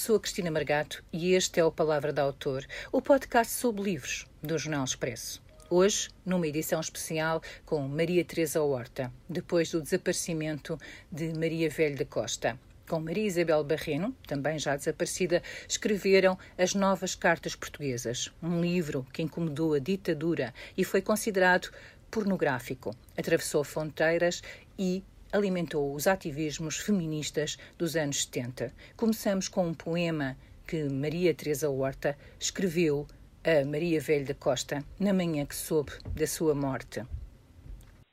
sou 0.00 0.16
a 0.16 0.20
Cristina 0.20 0.50
Margato 0.50 1.04
e 1.12 1.34
este 1.34 1.60
é 1.60 1.64
o 1.64 1.70
Palavra 1.70 2.10
da 2.10 2.22
Autor, 2.22 2.64
o 2.90 3.02
podcast 3.02 3.52
sobre 3.52 3.82
livros 3.82 4.26
do 4.42 4.56
Jornal 4.56 4.82
Expresso. 4.82 5.42
Hoje, 5.68 6.08
numa 6.24 6.46
edição 6.46 6.80
especial 6.80 7.42
com 7.66 7.86
Maria 7.86 8.24
Teresa 8.24 8.62
Horta, 8.62 9.12
depois 9.28 9.70
do 9.70 9.82
desaparecimento 9.82 10.78
de 11.12 11.34
Maria 11.34 11.68
Velho 11.68 11.98
da 11.98 12.06
Costa. 12.06 12.58
Com 12.88 12.98
Maria 12.98 13.26
Isabel 13.26 13.62
Barreno, 13.62 14.16
também 14.26 14.58
já 14.58 14.74
desaparecida, 14.74 15.42
escreveram 15.68 16.38
As 16.56 16.72
Novas 16.72 17.14
Cartas 17.14 17.54
Portuguesas, 17.54 18.32
um 18.42 18.58
livro 18.58 19.06
que 19.12 19.20
incomodou 19.20 19.74
a 19.74 19.78
ditadura 19.78 20.54
e 20.78 20.82
foi 20.82 21.02
considerado 21.02 21.70
pornográfico. 22.10 22.96
Atravessou 23.18 23.62
fronteiras 23.64 24.42
e 24.78 25.04
alimentou 25.32 25.94
os 25.94 26.06
ativismos 26.06 26.78
feministas 26.78 27.56
dos 27.78 27.96
anos 27.96 28.24
70. 28.24 28.72
Começamos 28.96 29.48
com 29.48 29.66
um 29.66 29.74
poema 29.74 30.36
que 30.66 30.84
Maria 30.84 31.34
Teresa 31.34 31.70
Horta 31.70 32.16
escreveu 32.38 33.06
a 33.44 33.64
Maria 33.64 34.00
Velho 34.00 34.26
da 34.26 34.34
Costa 34.34 34.78
na 34.98 35.12
manhã 35.12 35.46
que 35.46 35.54
soube 35.54 35.92
da 36.14 36.26
sua 36.26 36.54
morte. 36.54 37.02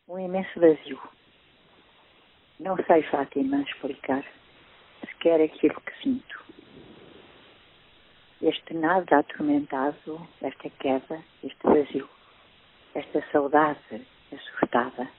Um 0.07 0.19
imenso 0.19 0.59
vazio. 0.59 0.99
Não 2.59 2.75
sei, 2.85 3.03
Fátima, 3.03 3.61
explicar 3.61 4.23
sequer 5.01 5.41
aquilo 5.41 5.79
que 5.81 6.01
sinto. 6.01 6.37
Este 8.41 8.73
nada 8.73 9.19
atormentado, 9.19 10.27
esta 10.41 10.69
queda, 10.69 11.23
este 11.43 11.63
vazio, 11.63 12.09
esta 12.95 13.23
saudade 13.31 14.07
assustada 14.31 15.09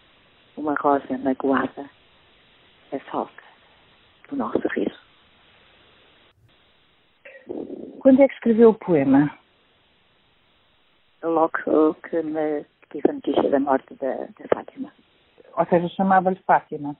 uma 0.59 0.75
rosa 0.75 1.17
magoada, 1.19 1.89
a 2.93 2.99
falta 3.11 3.43
do 4.29 4.37
nosso 4.37 4.67
riso. 4.69 4.99
Quando 8.01 8.23
é 8.23 8.29
que 8.29 8.35
escreveu 8.35 8.71
o 8.71 8.75
poema? 8.75 9.31
Logo 11.23 11.95
que 11.95 12.23
me 12.23 12.65
tive 12.91 13.11
a 13.11 13.13
notícia 13.13 13.51
da 13.51 13.61
morte 13.61 13.95
da, 13.95 14.15
da 14.15 14.49
Fátima. 14.55 14.93
Ou 15.57 15.67
seja, 15.67 15.89
chamava-lhe 15.91 16.41
Fátima. 16.47 16.97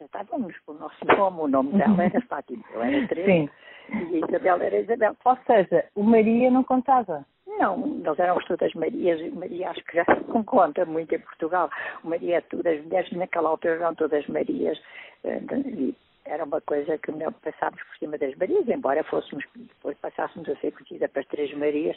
Estávamos 0.00 0.56
com 0.64 0.72
o 0.72 0.78
nosso 0.78 1.04
nome, 1.04 1.40
o 1.40 1.48
nome 1.48 1.72
dela 1.72 2.04
era 2.04 2.20
Fátima, 2.22 2.64
eu 2.72 2.82
era 2.82 3.08
Teresa. 3.08 3.26
Sim. 3.26 3.50
E 3.90 4.22
a 4.22 4.26
Isabel 4.26 4.62
era 4.62 4.80
Isabel. 4.80 5.16
Ou 5.24 5.38
seja, 5.46 5.84
o 5.94 6.02
Maria 6.02 6.50
não 6.50 6.62
contava. 6.62 7.26
Não, 7.56 7.78
nós 7.78 8.18
éramos 8.18 8.44
todas 8.44 8.72
Marias, 8.74 9.32
Maria 9.32 9.70
acho 9.70 9.82
que 9.84 9.96
já 9.96 10.04
não 10.28 10.44
conta 10.44 10.84
muito 10.84 11.14
em 11.14 11.18
Portugal. 11.18 11.70
Maria 12.04 12.36
é 12.36 12.40
tudo, 12.42 12.66
as 12.66 12.82
mulheres 12.84 13.10
naquela 13.12 13.48
altura 13.48 13.74
eram 13.74 13.94
todas 13.94 14.26
Marias, 14.26 14.78
eh, 15.24 15.40
era 16.26 16.44
uma 16.44 16.60
coisa 16.60 16.98
que 16.98 17.10
não 17.10 17.32
passávamos 17.32 17.82
por 17.84 17.96
cima 17.96 18.18
das 18.18 18.34
Marias, 18.36 18.68
embora 18.68 19.02
fôssemos, 19.02 19.44
depois 19.56 19.96
passássemos 19.98 20.46
a 20.48 20.56
ser 20.56 20.72
conhecida 20.72 21.08
para 21.08 21.22
as 21.22 21.28
três 21.28 21.52
Marias 21.54 21.96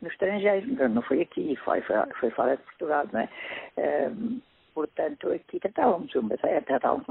no 0.00 0.08
estrangeiro, 0.08 0.88
não 0.88 1.02
foi 1.02 1.22
aqui, 1.22 1.56
foi, 1.56 1.80
foi, 1.82 1.96
foi 2.20 2.30
fora 2.30 2.56
de 2.56 2.62
Portugal, 2.62 3.04
não 3.12 3.20
é? 3.20 3.28
Um, 4.08 4.40
portanto, 4.74 5.32
aqui 5.32 5.58
tratávamos 5.58 6.14
umas, 6.14 6.42
é, 6.44 6.60
tratávamos 6.60 7.06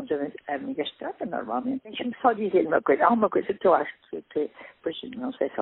amigas 0.47 0.87
de 0.87 0.97
trata 0.97 1.25
normalmente. 1.25 1.81
Deixa-me 1.83 2.15
só 2.21 2.33
dizer 2.33 2.65
uma 2.65 2.81
coisa, 2.81 3.05
há 3.05 3.09
uma 3.09 3.29
coisa 3.29 3.53
que 3.53 3.67
eu 3.67 3.73
acho 3.73 3.93
que, 4.09 4.21
que 4.33 4.49
pois 4.81 4.97
não 5.15 5.33
sei 5.33 5.49
se 5.49 5.59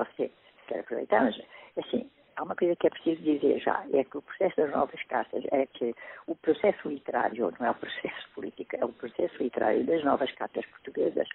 você 0.72 0.74
quer 0.74 0.80
aproveitar, 0.80 1.24
mas 1.24 1.40
assim, 1.76 2.10
há 2.36 2.42
uma 2.42 2.56
coisa 2.56 2.76
que 2.76 2.86
é 2.86 2.90
preciso 2.90 3.22
dizer 3.22 3.60
já, 3.60 3.84
é 3.92 4.04
que 4.04 4.18
o 4.18 4.22
processo 4.22 4.56
das 4.56 4.70
novas 4.70 5.02
cartas 5.04 5.44
é 5.52 5.66
que 5.66 5.94
o 6.26 6.34
processo 6.36 6.88
literário, 6.88 7.52
não 7.58 7.66
é 7.66 7.70
o 7.70 7.74
processo 7.74 8.28
político, 8.34 8.76
é 8.76 8.84
o 8.84 8.92
processo 8.92 9.42
literário 9.42 9.84
das 9.84 10.02
novas 10.04 10.30
cartas 10.32 10.64
portuguesas, 10.66 11.28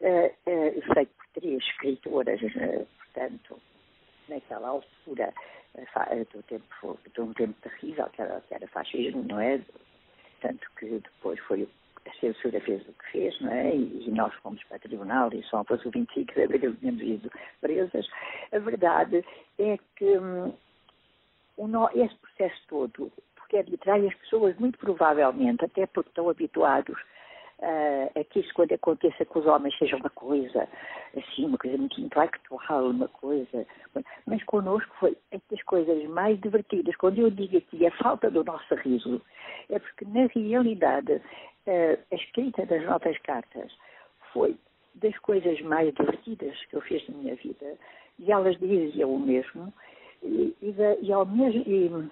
é, 0.00 0.34
é, 0.46 0.70
feito 0.94 1.14
por 1.14 1.26
três 1.34 1.62
escritoras, 1.62 2.40
é, 2.42 2.84
portanto, 2.98 3.60
naquela 4.28 4.68
altura 4.68 5.32
do, 6.32 6.42
tempo, 6.44 6.98
de 7.12 7.20
um 7.20 7.32
tempo 7.32 7.54
terrível, 7.60 8.08
que 8.10 8.22
era, 8.22 8.40
que 8.42 8.54
era 8.54 8.66
fascismo, 8.68 9.24
não 9.24 9.40
é? 9.40 9.60
Tanto 10.40 10.66
que 10.78 10.86
depois 10.86 11.38
foi 11.40 11.68
a 12.06 12.12
censura 12.20 12.60
fez 12.60 12.82
o 12.82 12.92
que 12.92 13.12
fez, 13.12 13.40
não 13.40 13.52
é? 13.52 13.74
E, 13.74 14.10
nós 14.10 14.32
fomos 14.34 14.62
para 14.64 14.76
o 14.76 14.80
tribunal 14.80 15.30
e 15.32 15.42
só 15.44 15.64
fosse 15.64 15.88
o 15.88 15.90
25 15.90 16.34
de 16.34 16.42
abril 16.42 16.76
tínhamos 16.76 17.02
ido 17.02 17.30
presas. 17.60 18.06
A 18.52 18.58
verdade 18.58 19.24
é 19.58 19.78
que 19.96 20.18
hum, 20.18 20.52
esse 21.94 22.14
processo 22.16 22.62
todo, 22.68 23.12
porque 23.36 23.56
é 23.56 23.60
arbitrário, 23.60 24.08
as 24.08 24.14
pessoas 24.14 24.56
muito 24.58 24.78
provavelmente, 24.78 25.64
até 25.64 25.86
porque 25.86 26.10
estão 26.10 26.28
habituados 26.28 26.98
uh, 27.58 28.20
a 28.20 28.24
que 28.24 28.40
isso 28.40 28.52
quando 28.54 28.72
aconteça 28.72 29.24
com 29.24 29.38
os 29.38 29.46
homens 29.46 29.76
seja 29.78 29.96
uma 29.96 30.10
coisa, 30.10 30.68
assim, 31.16 31.46
uma 31.46 31.58
coisa 31.58 31.76
muito 31.76 32.00
intelectual, 32.00 32.90
uma 32.90 33.08
coisa. 33.08 33.66
Mas 34.26 34.42
connosco 34.44 34.94
foi 34.98 35.16
das 35.50 35.62
coisas 35.62 36.04
mais 36.10 36.40
divertidas. 36.40 36.96
Quando 36.96 37.18
eu 37.18 37.30
digo 37.30 37.56
aqui 37.56 37.86
a 37.86 37.90
falta 37.92 38.30
do 38.30 38.44
nosso 38.44 38.74
riso, 38.76 39.20
é 39.70 39.78
porque 39.78 40.04
na 40.04 40.26
realidade 40.26 41.20
a 41.66 42.14
escrita 42.14 42.66
das 42.66 42.84
nossas 42.84 43.16
cartas 43.18 43.72
foi 44.32 44.56
das 44.94 45.16
coisas 45.18 45.60
mais 45.62 45.92
divertidas 45.94 46.56
que 46.66 46.76
eu 46.76 46.80
fiz 46.80 47.06
na 47.08 47.16
minha 47.16 47.34
vida. 47.36 47.76
E 48.18 48.30
elas 48.30 48.58
diziam 48.58 49.14
o 49.14 49.18
mesmo. 49.18 49.72
E, 50.22 50.54
e, 50.62 50.74
e 51.02 51.12
ao 51.12 51.26
mesmo. 51.26 51.62
E, 51.66 52.10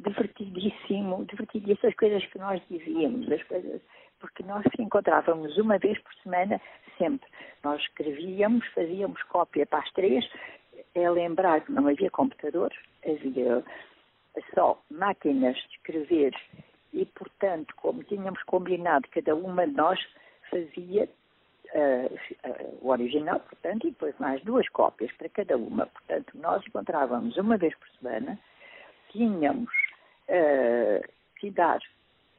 divertidíssimo, 0.00 1.24
divertidíssimo 1.26 1.76
essas 1.78 1.94
coisas 1.94 2.24
que 2.26 2.38
nós 2.38 2.60
dizíamos, 2.70 3.30
as 3.30 3.42
coisas, 3.44 3.80
porque 4.18 4.42
nós 4.42 4.64
encontrávamos 4.78 5.56
uma 5.58 5.78
vez 5.78 5.98
por 5.98 6.14
semana, 6.22 6.60
sempre. 6.98 7.28
Nós 7.62 7.80
escrevíamos, 7.82 8.66
fazíamos 8.68 9.22
cópia 9.24 9.66
para 9.66 9.80
as 9.80 9.90
três, 9.92 10.26
é 10.94 11.10
lembrar 11.10 11.60
que 11.60 11.72
não 11.72 11.86
havia 11.86 12.10
computadores, 12.10 12.78
havia 13.04 13.62
só 14.54 14.80
máquinas 14.90 15.56
de 15.56 15.76
escrever 15.76 16.34
e, 16.92 17.04
portanto, 17.06 17.74
como 17.76 18.02
tínhamos 18.04 18.42
combinado, 18.44 19.08
cada 19.10 19.34
uma 19.34 19.66
de 19.66 19.74
nós 19.74 19.98
fazia 20.50 21.08
uh, 21.74 22.14
uh, 22.48 22.78
o 22.82 22.88
original, 22.88 23.40
portanto, 23.40 23.86
e 23.86 23.90
depois 23.90 24.14
mais 24.18 24.42
duas 24.42 24.68
cópias 24.70 25.12
para 25.12 25.28
cada 25.28 25.56
uma. 25.56 25.86
Portanto, 25.86 26.32
nós 26.34 26.64
encontrávamos 26.66 27.36
uma 27.36 27.56
vez 27.56 27.74
por 27.76 27.88
semana, 28.00 28.38
tínhamos 29.10 29.70
uh, 30.28 31.08
que 31.36 31.50
dar 31.50 31.80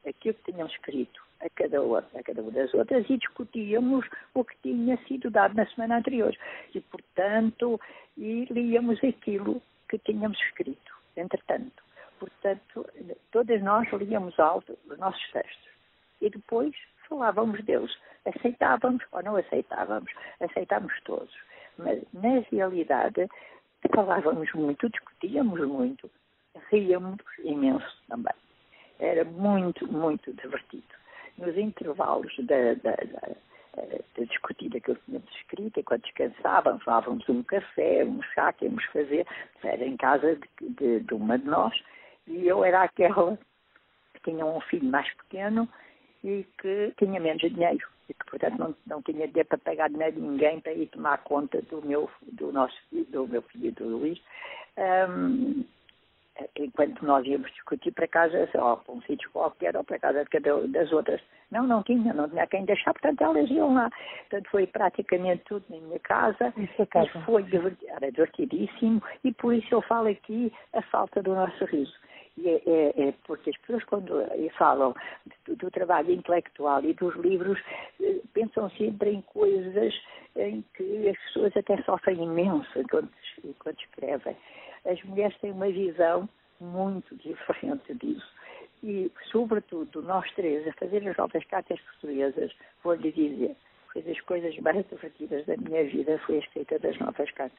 aquilo 0.06 0.34
que 0.34 0.52
tínhamos 0.52 0.72
escrito 0.72 1.22
a 1.40 1.48
cada, 1.50 1.80
outra, 1.80 2.20
a 2.20 2.22
cada 2.22 2.40
uma 2.40 2.50
das 2.50 2.72
outras 2.74 3.08
e 3.08 3.16
discutíamos 3.16 4.06
o 4.34 4.44
que 4.44 4.56
tinha 4.62 4.96
sido 5.08 5.30
dado 5.30 5.54
na 5.54 5.66
semana 5.66 5.98
anterior. 5.98 6.36
E, 6.74 6.80
portanto, 6.80 7.80
e 8.16 8.46
líamos 8.50 9.02
aquilo 9.02 9.60
que 9.88 9.98
tínhamos 9.98 10.38
escrito, 10.40 10.92
entretanto. 11.16 11.82
Portanto, 12.22 12.88
todas 13.32 13.60
nós 13.64 13.88
líamos 13.94 14.38
alto 14.38 14.78
os 14.88 14.96
nossos 14.96 15.28
textos 15.32 15.68
e 16.20 16.30
depois 16.30 16.72
falávamos 17.08 17.60
deles. 17.64 17.90
Aceitávamos 18.24 19.02
ou 19.10 19.20
não 19.24 19.34
aceitávamos, 19.34 20.08
aceitávamos 20.38 20.94
todos. 21.02 21.34
Mas, 21.76 22.00
na 22.12 22.38
realidade, 22.48 23.28
falávamos 23.92 24.52
muito, 24.52 24.88
discutíamos 24.88 25.66
muito, 25.66 26.08
ríamos 26.70 27.18
imenso 27.42 27.96
também. 28.06 28.34
Era 29.00 29.24
muito, 29.24 29.84
muito 29.92 30.32
divertido. 30.34 30.94
Nos 31.38 31.56
intervalos 31.56 32.32
da, 32.38 32.74
da, 32.74 32.94
da 32.94 33.34
da 33.74 34.24
discutida 34.24 34.78
que 34.80 34.90
eu 34.90 34.96
tínhamos 35.06 35.30
escrito, 35.34 35.80
enquanto 35.80 36.02
descansávamos, 36.02 36.82
falávamos 36.82 37.26
um 37.28 37.42
café, 37.42 38.04
um 38.04 38.22
chá 38.34 38.52
que 38.52 38.66
íamos 38.66 38.84
fazer, 38.86 39.26
era 39.62 39.84
em 39.84 39.96
casa 39.96 40.36
de, 40.36 40.68
de, 40.68 41.00
de, 41.00 41.14
uma 41.14 41.38
de 41.38 41.46
nós, 41.46 41.74
e 42.26 42.46
eu 42.46 42.64
era 42.64 42.82
aquela 42.82 43.38
que 44.14 44.30
tinha 44.30 44.44
um 44.44 44.60
filho 44.62 44.90
mais 44.90 45.12
pequeno 45.14 45.68
e 46.22 46.46
que 46.60 46.92
tinha 46.98 47.20
menos 47.20 47.42
dinheiro, 47.42 47.86
e 48.08 48.14
que, 48.14 48.24
portanto, 48.26 48.58
não, 48.58 48.74
não 48.86 49.02
tinha 49.02 49.26
dinheiro 49.26 49.48
para 49.48 49.58
pagar 49.58 49.90
dinheiro 49.90 50.14
de 50.14 50.20
ninguém 50.20 50.60
para 50.60 50.72
ir 50.72 50.86
tomar 50.88 51.18
conta 51.18 51.60
do 51.62 51.82
meu, 51.82 52.08
do 52.22 52.52
nosso 52.52 52.76
do 52.90 53.26
meu 53.26 53.42
filho, 53.42 53.72
do 53.72 53.88
Luís. 53.88 54.20
Um, 54.78 55.64
enquanto 56.56 57.04
nós 57.04 57.26
íamos 57.26 57.50
discutir 57.52 57.92
para 57.92 58.08
casa, 58.08 58.48
ou 58.54 58.76
para 58.78 58.94
um 58.94 59.02
sítio 59.02 59.30
qualquer, 59.30 59.76
ou 59.76 59.84
para 59.84 59.98
casa 59.98 60.24
de 60.24 60.30
cada 60.30 60.66
das 60.68 60.92
outras. 60.92 61.20
Não, 61.50 61.66
não 61.66 61.82
tinha, 61.82 62.14
não 62.14 62.28
tinha 62.28 62.46
quem 62.46 62.64
deixar, 62.64 62.92
portanto 62.94 63.22
elas 63.22 63.50
iam 63.50 63.74
lá. 63.74 63.90
Portanto 64.30 64.50
foi 64.50 64.66
praticamente 64.66 65.44
tudo 65.44 65.64
na 65.68 65.76
minha 65.76 65.98
casa, 65.98 66.52
é 66.78 66.86
casa. 66.86 67.10
e 67.14 67.22
foi 67.24 67.44
era 67.88 68.10
divertidíssimo, 68.10 69.02
e 69.22 69.32
por 69.32 69.54
isso 69.54 69.74
eu 69.74 69.82
falo 69.82 70.08
aqui 70.08 70.52
a 70.72 70.82
falta 70.82 71.22
do 71.22 71.34
nosso 71.34 71.64
riso. 71.66 71.94
É, 72.44 72.62
é, 72.66 73.08
é, 73.08 73.14
porque 73.26 73.50
as 73.50 73.56
pessoas, 73.58 73.84
quando 73.84 74.24
falam 74.56 74.94
do, 75.46 75.54
do, 75.54 75.70
trabalho 75.70 76.10
intelectual 76.10 76.82
e 76.82 76.94
dos 76.94 77.14
livros, 77.16 77.60
eh, 78.00 78.20
pensam 78.32 78.70
sempre 78.70 79.10
em 79.10 79.20
coisas 79.20 79.94
em 80.36 80.64
que 80.74 81.08
as 81.10 81.18
pessoas 81.24 81.54
até 81.56 81.80
sofrem 81.82 82.22
imenso 82.22 82.72
quando, 82.90 83.10
quando 83.58 83.78
escrevem. 83.78 84.34
As 84.86 85.02
mulheres 85.04 85.36
têm 85.40 85.52
uma 85.52 85.70
visão 85.70 86.26
muito 86.58 87.14
diferente 87.16 87.94
disso. 87.94 88.32
E, 88.82 89.12
sobretudo, 89.30 90.02
nós 90.02 90.28
três, 90.32 90.66
a 90.66 90.72
fazer 90.72 91.06
as 91.06 91.16
novas 91.16 91.44
cartas 91.44 91.78
portuguesas, 91.80 92.50
vou-lhe 92.82 93.12
dizer, 93.12 93.54
foi 93.92 94.02
das 94.02 94.20
coisas 94.22 94.56
mais 94.58 94.84
divertidas 94.88 95.44
da 95.44 95.56
minha 95.56 95.84
vida, 95.84 96.18
foi 96.26 96.36
a 96.36 96.40
escrita 96.40 96.78
das 96.78 96.98
novas 96.98 97.30
cartas. 97.32 97.58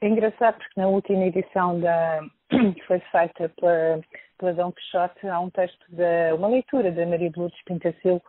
É 0.00 0.06
engraçado 0.06 0.58
porque 0.58 0.80
na 0.80 0.86
última 0.86 1.24
edição 1.24 1.80
da, 1.80 2.20
que 2.48 2.82
foi 2.86 3.00
feita 3.10 3.48
pela, 3.48 4.00
pela 4.38 4.54
Dom 4.54 4.70
Quixote 4.70 5.28
há 5.28 5.40
um 5.40 5.50
texto, 5.50 5.84
de, 5.88 6.32
uma 6.34 6.46
leitura 6.46 6.92
da 6.92 7.04
Maria 7.04 7.30
de 7.30 7.38
Lourdes 7.38 7.60
Pintacilgo 7.64 8.24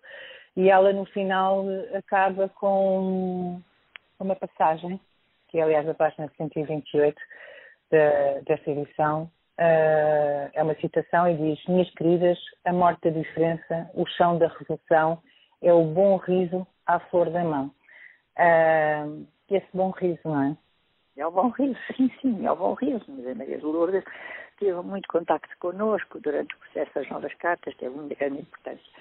e 0.58 0.68
ela 0.68 0.92
no 0.92 1.06
final 1.06 1.66
acaba 1.94 2.50
com 2.50 3.62
uma 4.20 4.36
passagem, 4.36 5.00
que 5.50 5.60
é 5.60 5.62
aliás 5.62 5.88
a 5.88 5.94
página 5.94 6.32
128 6.38 7.16
da, 7.92 8.40
desta 8.48 8.72
edição, 8.72 9.24
uh, 9.60 10.50
é 10.52 10.64
uma 10.64 10.76
citação 10.76 11.30
e 11.30 11.38
diz 11.38 11.64
Minhas 11.68 11.90
queridas, 11.92 12.40
a 12.66 12.74
morte 12.74 13.10
da 13.10 13.12
diferença, 13.12 13.92
o 13.94 14.08
chão 14.08 14.40
da 14.40 14.48
revolução 14.48 15.22
é 15.62 15.72
o 15.72 15.84
bom 15.84 16.18
riso 16.18 16.66
à 16.88 17.00
flor 17.00 17.30
da 17.30 17.44
mão. 17.44 17.72
Uh, 18.38 19.28
esse 19.50 19.68
bom 19.72 19.92
riso, 19.92 20.20
não 20.26 20.44
é? 20.44 20.58
O 21.26 21.32
bom 21.32 21.50
riso, 21.50 21.80
sim, 21.96 22.12
sim, 22.22 22.48
o 22.48 22.56
bom 22.56 22.74
riso. 22.74 23.06
Mas 23.08 23.28
a 23.28 23.36
Maria 23.36 23.58
de 23.58 23.66
Lourdes 23.66 24.04
teve 24.58 24.80
muito 24.82 25.08
contacto 25.08 25.50
connosco 25.60 26.20
durante 26.20 26.56
o 26.56 26.60
processo 26.60 26.92
das 26.96 27.10
novas 27.10 27.34
cartas, 27.36 27.76
teve 27.78 27.94
uma 27.94 28.08
grande 28.08 28.42
importância 28.42 28.92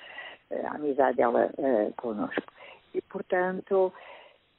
a 0.51 0.75
amizade 0.75 1.17
dela 1.17 1.51
uh, 1.59 1.93
connosco. 1.97 2.43
E, 2.95 3.03
portanto, 3.03 3.93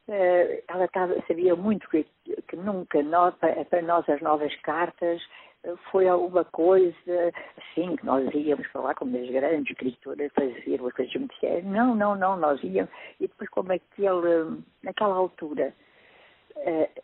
uh, 0.07 0.63
ela 0.67 0.88
tava, 0.89 1.15
sabia 1.27 1.56
muito 1.56 1.89
que, 1.89 2.06
que 2.47 2.56
nunca, 2.56 3.01
nós, 3.01 3.33
para 3.69 3.81
nós, 3.81 4.07
as 4.09 4.21
novas 4.21 4.56
cartas 4.61 5.21
foi 5.91 6.07
alguma 6.07 6.45
coisa 6.45 7.33
assim 7.57 7.97
que 7.97 8.06
nós 8.06 8.25
íamos 8.33 8.65
lá 8.73 8.95
como 8.95 9.17
as 9.17 9.29
grandes 9.29 9.71
escritoras 9.71 10.31
fazer 10.33 10.79
umas 10.79 10.94
coisas 10.94 11.13
muito 11.15 11.35
sérias. 11.38 11.65
Não, 11.65 11.94
não, 11.95 12.15
não, 12.15 12.38
nós 12.38 12.63
íamos. 12.63 12.89
E 13.19 13.27
depois 13.27 13.50
como 13.50 13.73
aquele, 13.73 14.63
naquela 14.81 15.15
altura 15.15 15.73
uh, 16.56 17.01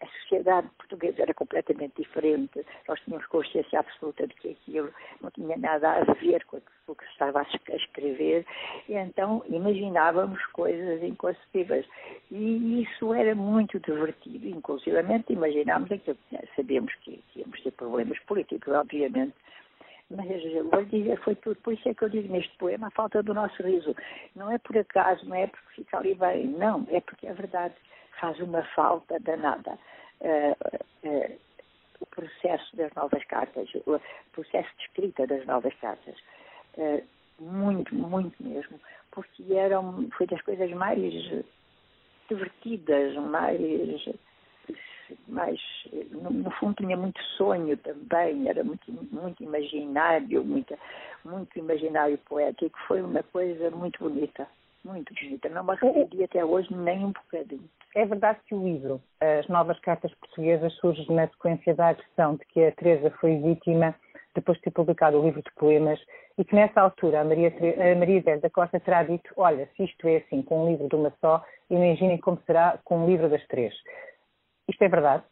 a 0.00 0.06
sociedade 0.06 0.68
portuguesa 0.78 1.22
era 1.22 1.34
completamente 1.34 2.02
diferente. 2.02 2.64
Nós 2.86 3.00
tínhamos 3.00 3.26
consciência 3.26 3.80
absoluta 3.80 4.26
de 4.26 4.34
que 4.34 4.50
aquilo 4.50 4.92
não 5.20 5.30
tinha 5.30 5.56
nada 5.56 5.90
a 5.90 6.14
ver 6.14 6.44
com 6.44 6.60
o 6.86 6.94
que 6.94 7.04
estava 7.06 7.40
a 7.40 7.74
escrever, 7.74 8.46
e 8.88 8.94
então 8.94 9.44
imaginávamos 9.48 10.44
coisas 10.46 11.02
inconcebíveis. 11.02 11.86
E 12.30 12.82
isso 12.82 13.12
era 13.12 13.34
muito 13.34 13.78
divertido, 13.80 14.46
inclusivamente 14.46 15.32
imaginámos 15.32 15.88
sabíamos 16.56 16.94
que 16.96 17.22
íamos 17.36 17.60
ter 17.62 17.72
problemas 17.72 18.18
políticos, 18.20 18.72
obviamente, 18.72 19.34
mas 20.10 20.26
vou 20.70 20.84
dizer, 20.86 21.18
foi 21.18 21.34
tudo. 21.34 21.56
Por 21.56 21.74
isso 21.74 21.88
é 21.88 21.94
que 21.94 22.02
eu 22.02 22.08
digo 22.08 22.32
neste 22.32 22.56
poema 22.56 22.86
a 22.86 22.90
falta 22.90 23.22
do 23.22 23.34
nosso 23.34 23.62
riso. 23.62 23.94
Não 24.34 24.50
é 24.50 24.56
por 24.58 24.76
acaso, 24.78 25.28
não 25.28 25.36
é 25.36 25.46
porque 25.46 25.74
fica 25.74 25.98
ali 25.98 26.14
bem, 26.14 26.46
não, 26.46 26.86
é 26.90 27.00
porque 27.00 27.26
é 27.26 27.34
verdade 27.34 27.74
faz 28.20 28.38
uma 28.40 28.62
falta 28.74 29.18
danada. 29.20 29.78
Uh, 30.20 31.08
uh, 31.08 31.38
o 32.00 32.06
processo 32.06 32.76
das 32.76 32.92
novas 32.94 33.24
cartas, 33.24 33.68
o 33.86 34.00
processo 34.32 34.68
de 34.76 34.84
escrita 34.84 35.26
das 35.26 35.44
novas 35.46 35.74
cartas. 35.76 36.14
Uh, 36.76 37.02
muito, 37.40 37.94
muito 37.94 38.34
mesmo, 38.42 38.80
porque 39.10 39.52
eram, 39.54 40.08
foi 40.16 40.26
das 40.26 40.40
coisas 40.42 40.70
mais 40.72 41.00
divertidas, 42.28 43.14
mais, 45.28 45.60
no, 46.10 46.30
no, 46.30 46.50
fundo 46.52 46.74
tinha 46.74 46.96
muito 46.96 47.22
sonho 47.36 47.76
também, 47.78 48.48
era 48.48 48.62
muito, 48.64 48.92
muito 49.12 49.42
imaginário, 49.42 50.44
muito, 50.44 50.76
muito 51.24 51.58
imaginário 51.58 52.18
poético, 52.18 52.78
foi 52.86 53.02
uma 53.02 53.22
coisa 53.22 53.70
muito 53.70 53.98
bonita 54.00 54.48
muito 54.88 55.14
bonita. 55.14 55.48
Não 55.48 55.64
me 55.64 55.72
arrependi 55.72 56.24
até 56.24 56.44
hoje 56.44 56.74
nem 56.74 57.04
um 57.04 57.12
bocadinho. 57.12 57.68
É 57.94 58.04
verdade 58.04 58.38
que 58.46 58.54
o 58.54 58.62
livro, 58.62 59.00
As 59.20 59.46
Novas 59.48 59.78
Cartas 59.80 60.12
Portuguesas, 60.14 60.72
surge 60.74 61.10
na 61.12 61.28
sequência 61.28 61.74
da 61.74 61.88
agressão 61.88 62.36
de 62.36 62.44
que 62.46 62.64
a 62.64 62.72
Teresa 62.72 63.10
foi 63.20 63.36
vítima 63.36 63.94
depois 64.34 64.58
de 64.58 64.64
ter 64.64 64.70
publicado 64.70 65.18
o 65.18 65.24
livro 65.24 65.42
de 65.42 65.50
poemas 65.56 66.00
e 66.36 66.44
que 66.44 66.54
nessa 66.54 66.80
altura 66.80 67.20
a 67.20 67.24
Maria, 67.24 67.48
a 67.50 67.98
Maria 67.98 68.22
da 68.38 68.50
Costa 68.50 68.78
terá 68.78 69.02
dito 69.02 69.32
olha, 69.36 69.68
se 69.76 69.84
isto 69.84 70.06
é 70.06 70.18
assim 70.18 70.42
com 70.42 70.64
um 70.64 70.70
livro 70.70 70.88
de 70.88 70.94
uma 70.94 71.12
só, 71.20 71.44
imaginem 71.68 72.18
como 72.18 72.40
será 72.46 72.78
com 72.84 73.04
um 73.04 73.06
livro 73.06 73.28
das 73.28 73.44
três. 73.48 73.74
Isto 74.68 74.82
é 74.82 74.88
verdade? 74.88 75.24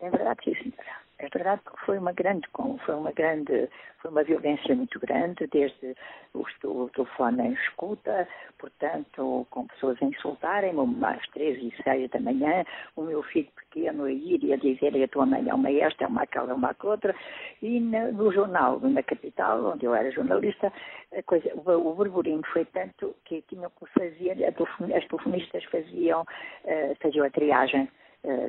É 0.00 0.10
verdade, 0.10 0.40
sim, 0.44 0.54
senhora. 0.54 1.05
É 1.18 1.28
verdade 1.30 1.62
que 1.62 1.86
foi 1.86 1.96
uma 1.96 2.12
grande, 2.12 2.46
foi 2.84 2.94
uma 2.94 3.10
grande, 3.10 3.70
foi 4.02 4.10
uma 4.10 4.22
violência 4.22 4.74
muito 4.76 5.00
grande, 5.00 5.46
desde 5.46 5.96
o, 6.34 6.90
telefone 6.90 7.48
em 7.48 7.52
escuta, 7.54 8.28
portanto, 8.58 9.46
com 9.48 9.66
pessoas 9.66 9.96
a 10.02 10.04
insultarem-me, 10.04 11.04
às 11.06 11.26
três 11.28 11.56
e 11.62 11.74
seis 11.82 12.10
da 12.10 12.20
manhã, 12.20 12.64
o 12.96 13.02
meu 13.02 13.22
filho 13.22 13.48
pequeno 13.56 14.04
a 14.04 14.12
ir 14.12 14.44
e 14.44 14.52
a 14.52 14.56
dizer 14.56 15.02
a 15.02 15.08
tua 15.08 15.24
mãe 15.24 15.48
é 15.48 15.54
uma 15.54 15.70
esta, 15.70 16.04
é 16.04 16.06
uma 16.06 16.22
aquela, 16.22 16.50
é 16.50 16.54
uma 16.54 16.76
outra, 16.82 17.14
e 17.62 17.80
no 17.80 18.30
jornal, 18.30 18.78
na 18.80 19.02
capital, 19.02 19.64
onde 19.64 19.86
eu 19.86 19.94
era 19.94 20.10
jornalista, 20.10 20.70
a 21.16 21.22
coisa, 21.22 21.50
o, 21.54 21.70
o 21.70 21.94
burburinho 21.94 22.42
foi 22.52 22.66
tanto 22.66 23.16
que 23.24 23.40
tinham 23.48 23.70
que 23.70 23.86
fazer, 23.98 24.36
as 24.44 25.06
telefonistas 25.06 25.64
faziam, 25.64 26.22
uh, 26.22 26.96
faziam 27.00 27.24
a 27.24 27.30
triagem 27.30 27.88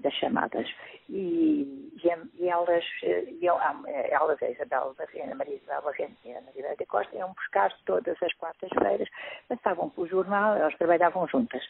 das 0.01 0.13
chamadas. 0.13 0.67
E, 1.09 1.91
e 2.39 2.47
elas, 2.47 2.83
eh, 3.03 3.33
iam, 3.41 3.59
eh, 3.87 4.09
elas, 4.11 4.41
a 4.41 4.49
Isabel 4.49 4.93
Barrena, 4.97 5.35
Maria 5.35 5.55
Isabel 5.55 5.81
Barrena 5.83 6.15
e 6.25 6.33
a 6.33 6.41
Maria 6.41 6.75
da 6.75 6.85
Costa, 6.85 7.15
iam 7.15 7.33
buscar 7.33 7.73
todas 7.85 8.21
as 8.21 8.33
quartas-feiras, 8.33 9.09
passavam 9.47 9.89
pelo 9.89 10.07
jornal, 10.07 10.55
elas 10.55 10.75
trabalhavam 10.77 11.27
juntas. 11.27 11.63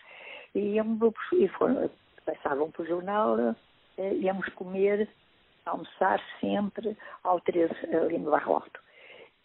E, 0.56 0.75
iam, 0.75 0.98
e 1.33 1.48
foram, 1.50 1.89
passavam 2.25 2.71
pelo 2.71 2.88
jornal, 2.88 3.56
íamos 3.98 4.48
comer, 4.50 5.07
almoçar 5.65 6.21
sempre 6.39 6.98
ao 7.24 7.39
13 7.42 7.74
ali 7.95 8.18
no 8.18 8.31
Barro 8.31 8.56
Alto. 8.56 8.80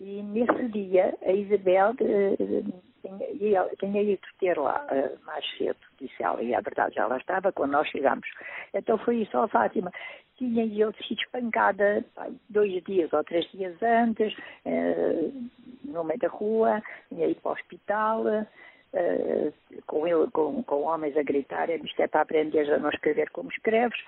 E 0.00 0.22
nesse 0.22 0.68
dia, 0.68 1.16
a 1.22 1.32
Isabel 1.32 1.94
tinha, 3.02 3.68
tinha 3.78 4.02
ido 4.02 4.22
ter 4.38 4.56
lá 4.56 4.86
uh, 4.90 5.26
mais 5.26 5.44
cedo, 5.56 5.76
disse 6.00 6.22
ela, 6.22 6.42
e 6.42 6.54
a 6.54 6.60
verdade 6.60 6.94
já 6.94 7.06
lá 7.06 7.16
estava 7.16 7.52
quando 7.52 7.72
nós 7.72 7.88
chegámos. 7.88 8.28
Então 8.72 8.96
foi 8.98 9.16
isso, 9.18 9.36
ó 9.36 9.48
Fátima. 9.48 9.92
Tinha 10.38 10.64
eu 10.66 10.92
sido 10.94 11.20
espancada 11.20 12.04
dois 12.48 12.82
dias 12.84 13.12
ou 13.12 13.22
três 13.24 13.48
dias 13.52 13.76
antes, 13.82 14.32
uh, 14.64 15.50
no 15.84 16.04
meio 16.04 16.18
da 16.18 16.28
rua, 16.28 16.82
tinha 17.08 17.26
ido 17.26 17.40
para 17.40 17.50
o 17.50 17.54
hospital. 17.54 18.24
Uh, 18.94 19.52
com, 19.86 20.06
ele, 20.06 20.30
com, 20.32 20.62
com 20.64 20.82
homens 20.82 21.16
a 21.16 21.22
gritarem 21.22 21.80
isto 21.82 22.02
é 22.02 22.06
para 22.06 22.20
aprender 22.20 22.70
a 22.70 22.78
não 22.78 22.90
escrever 22.90 23.30
como 23.30 23.48
escreves 23.48 23.98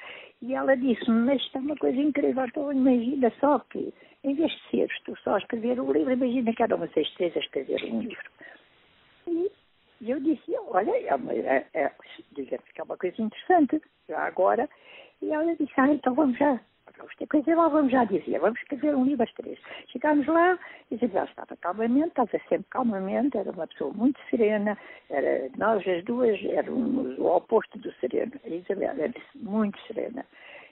e 0.43 0.55
ela 0.55 0.77
disse-me, 0.77 1.21
mas 1.21 1.41
isto 1.41 1.57
é 1.57 1.61
uma 1.63 1.77
coisa 1.77 1.99
incrível 1.99 2.45
então 2.45 2.71
imagina 2.71 3.33
só 3.41 3.61
que 3.61 3.95
em 4.23 4.35
vez 4.35 4.53
de 4.53 4.71
seres 4.71 5.01
tu 5.07 5.17
só 5.25 5.37
a 5.37 5.39
escrever 5.39 5.81
um 5.81 5.91
livro, 5.91 6.13
imagina 6.13 6.53
que 6.53 6.63
eram 6.63 6.77
vocês 6.77 7.11
três 7.15 7.35
a 7.35 7.41
escrever 7.41 7.83
um 7.83 8.01
livro 8.01 8.31
e 8.41 8.44
eu 10.11 10.21
disse, 10.21 10.55
olha, 10.69 10.91
é, 10.91 11.67
é, 11.75 11.91
que 12.35 12.81
é 12.81 12.85
uma 12.85 12.97
coisa 12.97 13.21
interessante, 13.21 13.81
já 14.09 14.21
agora. 14.21 14.69
E 15.23 15.33
ela 15.33 15.55
disse, 15.57 15.73
ah, 15.77 15.89
então 15.89 16.15
vamos 16.15 16.37
já, 16.39 16.61
vamos 16.97 17.15
ter 17.17 17.27
coisa 17.27 17.55
lá, 17.55 17.69
vamos 17.69 17.93
já 17.93 18.05
dizer, 18.05 18.39
vamos 18.39 18.61
escrever 18.61 18.95
um 18.95 19.05
livro 19.05 19.25
às 19.25 19.33
três. 19.33 19.59
Chegámos 19.89 20.27
lá, 20.27 20.59
Isabel 20.91 21.25
estava 21.25 21.57
calmamente, 21.57 22.09
estava 22.09 22.31
sempre 22.49 22.67
calmamente, 22.71 23.39
era 23.39 23.51
uma 23.51 23.67
pessoa 23.67 23.93
muito 23.93 24.21
serena, 24.29 24.77
era, 25.09 25.49
nós 25.57 25.87
as 25.87 26.05
duas 26.05 26.39
éramos 26.45 27.19
o 27.19 27.27
oposto 27.27 27.79
do 27.79 27.93
sereno. 27.95 28.33
A 28.45 28.49
Isabel 28.49 28.95
era 28.99 29.15
muito 29.37 29.81
serena. 29.87 30.25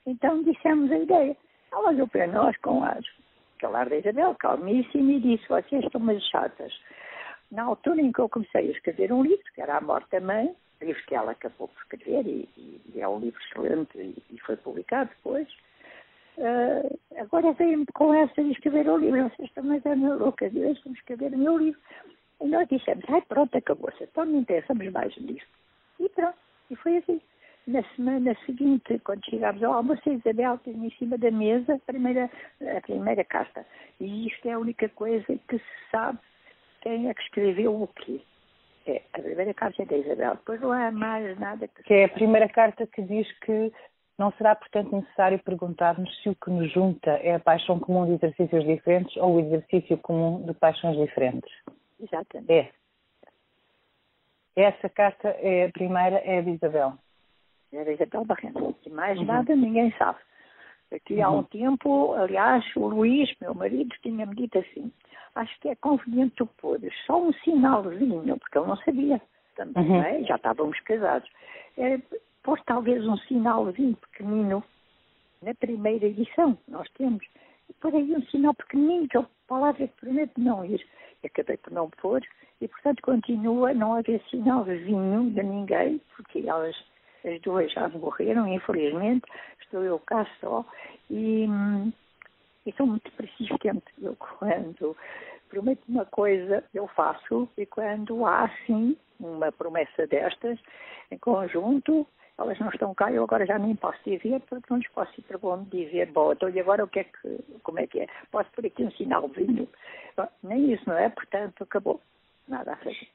Então 0.06 0.42
dissemos 0.42 0.90
a 0.90 0.98
ideia. 0.98 1.36
Ela 1.72 1.88
olhou 1.88 2.08
para 2.08 2.26
nós 2.26 2.56
com 2.58 2.84
as 2.84 3.04
calar 3.58 3.88
da 3.88 3.96
Isabel, 3.96 4.34
calmíssima, 4.34 5.12
e 5.12 5.20
disse, 5.20 5.48
vocês 5.48 5.84
estão 5.84 6.00
mais 6.00 6.22
chatas 6.24 6.72
na 7.52 7.64
altura 7.64 8.00
em 8.00 8.10
que 8.10 8.18
eu 8.18 8.28
comecei 8.28 8.68
a 8.68 8.72
escrever 8.72 9.12
um 9.12 9.22
livro, 9.22 9.44
que 9.54 9.60
era 9.60 9.76
A 9.76 9.80
Morte 9.80 10.10
da 10.10 10.20
Mãe, 10.20 10.54
livro 10.80 11.02
que 11.06 11.14
ela 11.14 11.32
acabou 11.32 11.68
por 11.68 11.82
escrever 11.82 12.26
e, 12.26 12.48
e 12.56 13.00
é 13.00 13.06
um 13.06 13.20
livro 13.20 13.40
excelente 13.42 13.96
e, 13.96 14.16
e 14.30 14.38
foi 14.40 14.56
publicado 14.56 15.10
depois, 15.10 15.48
uh, 16.38 16.98
agora 17.18 17.52
veio-me 17.52 17.86
com 17.94 18.12
essa 18.12 18.42
de 18.42 18.50
escrever 18.50 18.88
o 18.88 18.96
livro. 18.96 19.30
Vocês 19.30 19.52
também 19.52 19.76
estão 19.76 20.18
louca, 20.18 20.48
deixem-me 20.50 20.96
escrever 20.96 21.32
o 21.34 21.38
meu 21.38 21.58
livro. 21.58 21.80
E 22.40 22.46
nós 22.46 22.68
dissemos, 22.68 23.04
ai 23.08 23.22
pronto, 23.22 23.56
acabou-se, 23.56 24.02
então 24.02 24.24
não 24.24 24.40
interessamos 24.40 24.90
mais 24.90 25.16
nisso. 25.18 25.46
E 26.00 26.08
pronto, 26.08 26.36
e 26.70 26.76
foi 26.76 26.96
assim. 26.96 27.20
Na 27.64 27.84
semana 27.94 28.36
seguinte, 28.44 28.98
quando 29.04 29.24
chegámos 29.24 29.62
ao 29.62 29.74
almoço, 29.74 30.02
a 30.06 30.12
Isabel 30.12 30.58
tinha 30.64 30.84
em 30.84 30.90
cima 30.98 31.16
da 31.16 31.30
mesa 31.30 31.74
a 31.74 31.78
primeira, 31.78 32.28
a 32.76 32.80
primeira 32.80 33.22
carta. 33.22 33.64
E 34.00 34.26
isto 34.26 34.48
é 34.48 34.52
a 34.52 34.58
única 34.58 34.88
coisa 34.88 35.24
que 35.46 35.58
se 35.58 35.90
sabe 35.92 36.18
quem 36.82 37.08
é 37.08 37.14
que 37.14 37.22
escreveu 37.22 37.82
o 37.82 37.88
quê. 37.88 38.20
É, 38.86 39.00
a 39.12 39.20
primeira 39.20 39.54
carta 39.54 39.82
é 39.82 39.86
da 39.86 39.96
Isabel, 39.96 40.34
depois 40.34 40.60
não 40.60 40.72
há 40.72 40.90
mais 40.90 41.38
nada 41.38 41.68
que... 41.68 41.82
que 41.84 41.94
é 41.94 42.04
a 42.04 42.08
primeira 42.08 42.48
carta 42.48 42.84
que 42.84 43.00
diz 43.02 43.30
que 43.38 43.72
não 44.18 44.32
será, 44.32 44.54
portanto, 44.54 44.94
necessário 44.94 45.38
perguntar-nos 45.38 46.22
se 46.22 46.28
o 46.28 46.34
que 46.34 46.50
nos 46.50 46.70
junta 46.72 47.10
é 47.10 47.34
a 47.34 47.40
paixão 47.40 47.78
comum 47.78 48.04
de 48.06 48.12
exercícios 48.14 48.64
diferentes 48.64 49.16
ou 49.16 49.36
o 49.36 49.40
exercício 49.40 49.96
comum 49.98 50.44
de 50.44 50.52
paixões 50.54 50.96
diferentes. 50.96 51.50
Exatamente. 52.00 52.52
É. 52.52 52.70
Essa 54.54 54.88
carta, 54.88 55.28
é, 55.28 55.66
a 55.66 55.70
primeira, 55.70 56.16
é 56.18 56.38
a 56.38 56.42
de 56.42 56.50
Isabel. 56.50 56.94
É 57.72 57.84
da 57.84 57.92
Isabel 57.92 58.24
Barrento. 58.24 58.76
E 58.84 58.90
mais 58.90 59.18
uhum. 59.18 59.24
nada 59.24 59.56
ninguém 59.56 59.92
sabe. 59.96 60.18
Aqui 60.94 61.14
uhum. 61.14 61.24
há 61.24 61.30
um 61.30 61.36
uhum. 61.36 61.42
tempo, 61.44 62.12
aliás, 62.14 62.64
o 62.76 62.86
Luís, 62.86 63.32
meu 63.40 63.54
marido, 63.54 63.94
tinha-me 64.02 64.34
dito 64.34 64.58
assim, 64.58 64.92
acho 65.34 65.58
que 65.60 65.68
é 65.68 65.74
conveniente 65.76 66.34
tu 66.36 66.46
pôres 66.46 66.92
só 67.06 67.20
um 67.20 67.32
sinalzinho, 67.32 68.38
porque 68.38 68.58
eu 68.58 68.66
não 68.66 68.76
sabia 68.76 69.20
também, 69.56 69.88
uhum. 69.88 70.02
é? 70.02 70.22
já 70.24 70.36
estávamos 70.36 70.78
casados. 70.80 71.28
É, 71.78 71.98
pôs 72.42 72.60
talvez 72.66 73.06
um 73.06 73.16
sinalzinho 73.16 73.96
pequenino 73.96 74.62
na 75.42 75.54
primeira 75.54 76.06
edição, 76.06 76.56
nós 76.68 76.88
temos. 76.90 77.24
E 77.68 77.72
por 77.74 77.94
aí 77.94 78.14
um 78.14 78.22
sinal 78.26 78.54
pequenino, 78.54 79.08
que 79.08 79.16
é 79.16 79.20
a 79.20 79.26
palavra 79.48 79.88
que 79.88 80.00
promete 80.00 80.32
não 80.38 80.64
ir. 80.64 80.84
E 81.22 81.26
acabei 81.26 81.56
por 81.56 81.72
não 81.72 81.88
pôr, 81.88 82.20
e 82.60 82.68
portanto 82.68 83.00
continua 83.02 83.70
a 83.70 83.74
não 83.74 83.94
haver 83.94 84.20
sinalzinho 84.28 85.30
de 85.30 85.42
ninguém, 85.42 86.00
porque 86.16 86.40
elas 86.46 86.76
as 87.24 87.40
duas 87.40 87.72
já 87.72 87.88
morreram, 87.88 88.46
infelizmente, 88.48 89.24
estou 89.60 89.82
eu 89.82 89.98
cá 90.00 90.26
só, 90.40 90.64
e, 91.10 91.46
e 92.66 92.72
sou 92.72 92.86
muito 92.86 93.10
persistente. 93.12 93.92
Eu, 94.00 94.16
quando 94.16 94.96
prometo 95.48 95.82
uma 95.88 96.04
coisa, 96.06 96.64
eu 96.72 96.86
faço, 96.88 97.48
e 97.56 97.66
quando 97.66 98.24
há, 98.26 98.50
sim, 98.66 98.96
uma 99.20 99.52
promessa 99.52 100.06
destas, 100.06 100.58
em 101.10 101.18
conjunto, 101.18 102.06
elas 102.38 102.58
não 102.58 102.68
estão 102.70 102.94
cá, 102.94 103.12
eu 103.12 103.22
agora 103.22 103.46
já 103.46 103.58
nem 103.58 103.76
posso 103.76 103.98
dizer, 104.04 104.40
porque 104.40 104.66
não 104.70 104.78
lhes 104.78 104.88
posso 104.88 105.12
ir 105.18 105.22
para 105.22 105.38
onde 105.42 105.84
dizer, 105.84 106.10
bom, 106.10 106.32
então 106.32 106.48
e 106.48 106.58
agora 106.58 106.84
o 106.84 106.88
que 106.88 107.00
é 107.00 107.04
que, 107.04 107.38
como 107.62 107.78
é 107.78 107.86
que 107.86 108.00
é? 108.00 108.06
Posso 108.30 108.50
por 108.52 108.64
aqui 108.64 108.82
um 108.82 108.90
sinalzinho? 108.92 109.68
Bom, 110.16 110.28
nem 110.42 110.72
isso, 110.72 110.82
não 110.88 110.96
é? 110.96 111.08
Portanto, 111.08 111.62
acabou. 111.62 112.00
Nada 112.48 112.72
a 112.72 112.76
fazer. 112.76 113.08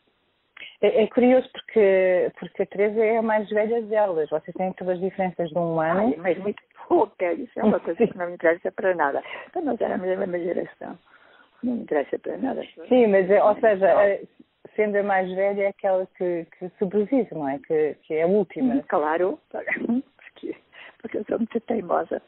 É, 0.82 1.04
é, 1.04 1.08
curioso 1.08 1.50
porque, 1.52 2.32
porque 2.40 2.64
a 2.64 2.66
Teresa 2.66 3.04
é 3.04 3.18
a 3.18 3.22
mais 3.22 3.50
velha 3.50 3.82
delas. 3.82 4.30
Vocês 4.30 4.56
têm 4.56 4.74
todas 4.74 4.96
as 4.96 5.02
diferenças 5.02 5.50
de 5.50 5.58
um 5.58 5.80
ano. 5.80 6.00
Ai, 6.00 6.16
mas 6.18 6.38
muito 6.38 6.62
pouca. 6.88 7.34
Isso 7.34 7.60
é 7.60 7.64
uma 7.64 7.80
coisa 7.80 7.98
que 8.08 8.18
não 8.18 8.28
me 8.28 8.34
interessa 8.34 8.72
para 8.72 8.96
nada. 8.96 9.24
Então 9.50 9.64
nós 9.64 9.80
éramos 9.82 10.08
a 10.08 10.16
mesma 10.16 10.40
geração. 10.40 10.98
Não 11.64 11.74
me 11.74 11.82
interessa 11.82 12.20
para 12.20 12.38
nada. 12.38 12.64
Sim, 12.88 13.08
mas, 13.08 13.30
ou 13.30 13.56
seja, 13.60 14.22
sendo 14.76 14.98
a 14.98 15.04
mais 15.04 15.30
velha 15.34 15.64
é 15.64 15.68
aquela 15.68 16.08
que, 16.18 16.46
que 16.58 16.70
sobrevive, 16.78 17.28
não 17.32 17.50
é? 17.50 17.60
Que, 17.60 17.96
que 18.04 18.14
é 18.14 18.24
a 18.24 18.28
última. 18.28 18.76
Hum, 18.76 18.84
claro, 18.88 19.40
porque, 19.50 20.56
porque 21.02 21.18
eu 21.18 21.26
sou 21.26 21.40
muito 21.40 21.60
teimosa 21.62 22.22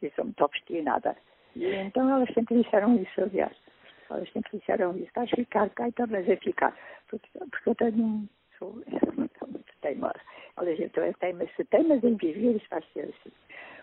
e 0.00 0.10
sou 0.10 0.24
muito 0.24 0.44
obstinada. 0.44 1.16
E 1.56 1.74
então 1.74 2.08
elas 2.08 2.32
sempre 2.32 2.62
disseram 2.62 2.94
isso, 2.96 3.20
aliás. 3.20 3.65
Elas 4.10 4.30
sempre 4.32 4.58
disseram 4.58 4.96
isso. 4.96 5.10
A 5.16 5.26
ficar 5.26 5.68
cá, 5.70 5.88
então 5.88 6.06
vais 6.06 6.28
a 6.28 6.36
ficar 6.36 6.76
porque, 7.08 7.28
porque 7.38 7.70
eu 7.70 7.74
tenho 7.74 8.28
sou, 8.58 8.82
sou 9.38 9.48
muito 9.48 9.72
teimosa. 9.80 10.20
Olha, 10.56 10.74
gente, 10.76 10.96
eu 10.96 11.14
teimo, 11.14 11.48
se 11.56 11.64
teimas 11.64 12.02
em 12.02 12.16
viver, 12.16 12.56
isso 12.56 12.66
vai 12.70 12.82
ser 12.92 13.02
assim. 13.02 13.32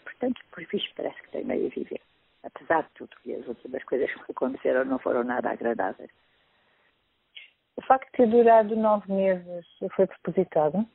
Portanto, 0.04 0.42
por 0.52 0.66
visto, 0.66 0.94
parece 0.96 1.22
que 1.22 1.32
teimei 1.32 1.68
a 1.68 1.70
viver. 1.70 2.02
Apesar 2.44 2.84
de 2.84 2.90
tudo, 2.96 3.16
que 3.24 3.34
as 3.34 3.48
últimas 3.48 3.84
coisas 3.84 4.12
que 4.12 4.32
aconteceram 4.32 4.86
não 4.86 5.00
foram 5.00 5.24
nada 5.24 5.52
agradáveis. 5.52 6.12
O 7.76 7.82
facto 7.82 8.06
de 8.12 8.18
ter 8.18 8.28
durado 8.28 8.76
nove 8.76 9.12
meses 9.12 9.66
foi 9.96 10.06
propositado? 10.08 10.86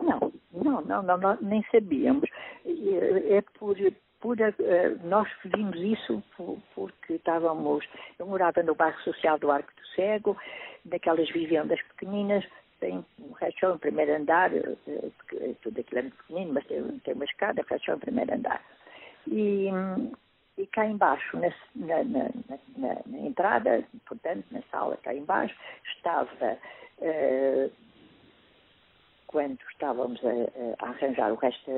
Não, 0.00 0.32
não, 0.52 0.80
não, 0.82 1.02
não, 1.02 1.18
não 1.18 1.38
nem 1.40 1.62
sabíamos. 1.70 2.28
É 2.64 3.42
por, 3.58 3.76
por, 4.28 4.38
uh, 4.38 5.06
nós 5.08 5.26
vimos 5.42 5.78
isso 5.78 6.22
por, 6.36 6.58
porque 6.74 7.14
estávamos. 7.14 7.82
Eu 8.18 8.26
morava 8.26 8.62
no 8.62 8.74
bairro 8.74 9.00
social 9.00 9.38
do 9.38 9.50
Arco 9.50 9.72
do 9.74 9.86
Cego, 9.94 10.36
daquelas 10.84 11.30
vivendas 11.30 11.80
pequeninas, 11.82 12.44
tem 12.78 13.02
um 13.18 13.32
rachão 13.32 13.74
em 13.74 13.78
primeiro 13.78 14.14
andar, 14.14 14.52
uh, 14.52 15.56
tudo 15.62 15.80
aquilo 15.80 16.00
é 16.00 16.02
muito 16.02 16.16
pequenino, 16.18 16.52
mas 16.52 16.66
tem, 16.66 17.14
uma 17.14 17.24
escada, 17.24 17.64
rachão 17.70 17.96
em 17.96 18.00
primeiro 18.00 18.34
andar. 18.34 18.62
E, 19.26 19.68
e 20.58 20.66
cá 20.66 20.84
embaixo, 20.84 21.38
na, 21.38 21.48
na, 22.04 22.24
na, 22.76 22.96
na, 23.06 23.18
entrada, 23.20 23.82
portanto, 24.06 24.44
na 24.50 24.60
sala 24.70 24.98
cá 24.98 25.14
embaixo, 25.14 25.56
estava. 25.96 26.58
Uh, 26.98 27.72
quando 29.26 29.58
estávamos 29.70 30.18
a, 30.24 30.84
a, 30.84 30.88
arranjar 30.88 31.30
o 31.30 31.36
resto, 31.36 31.70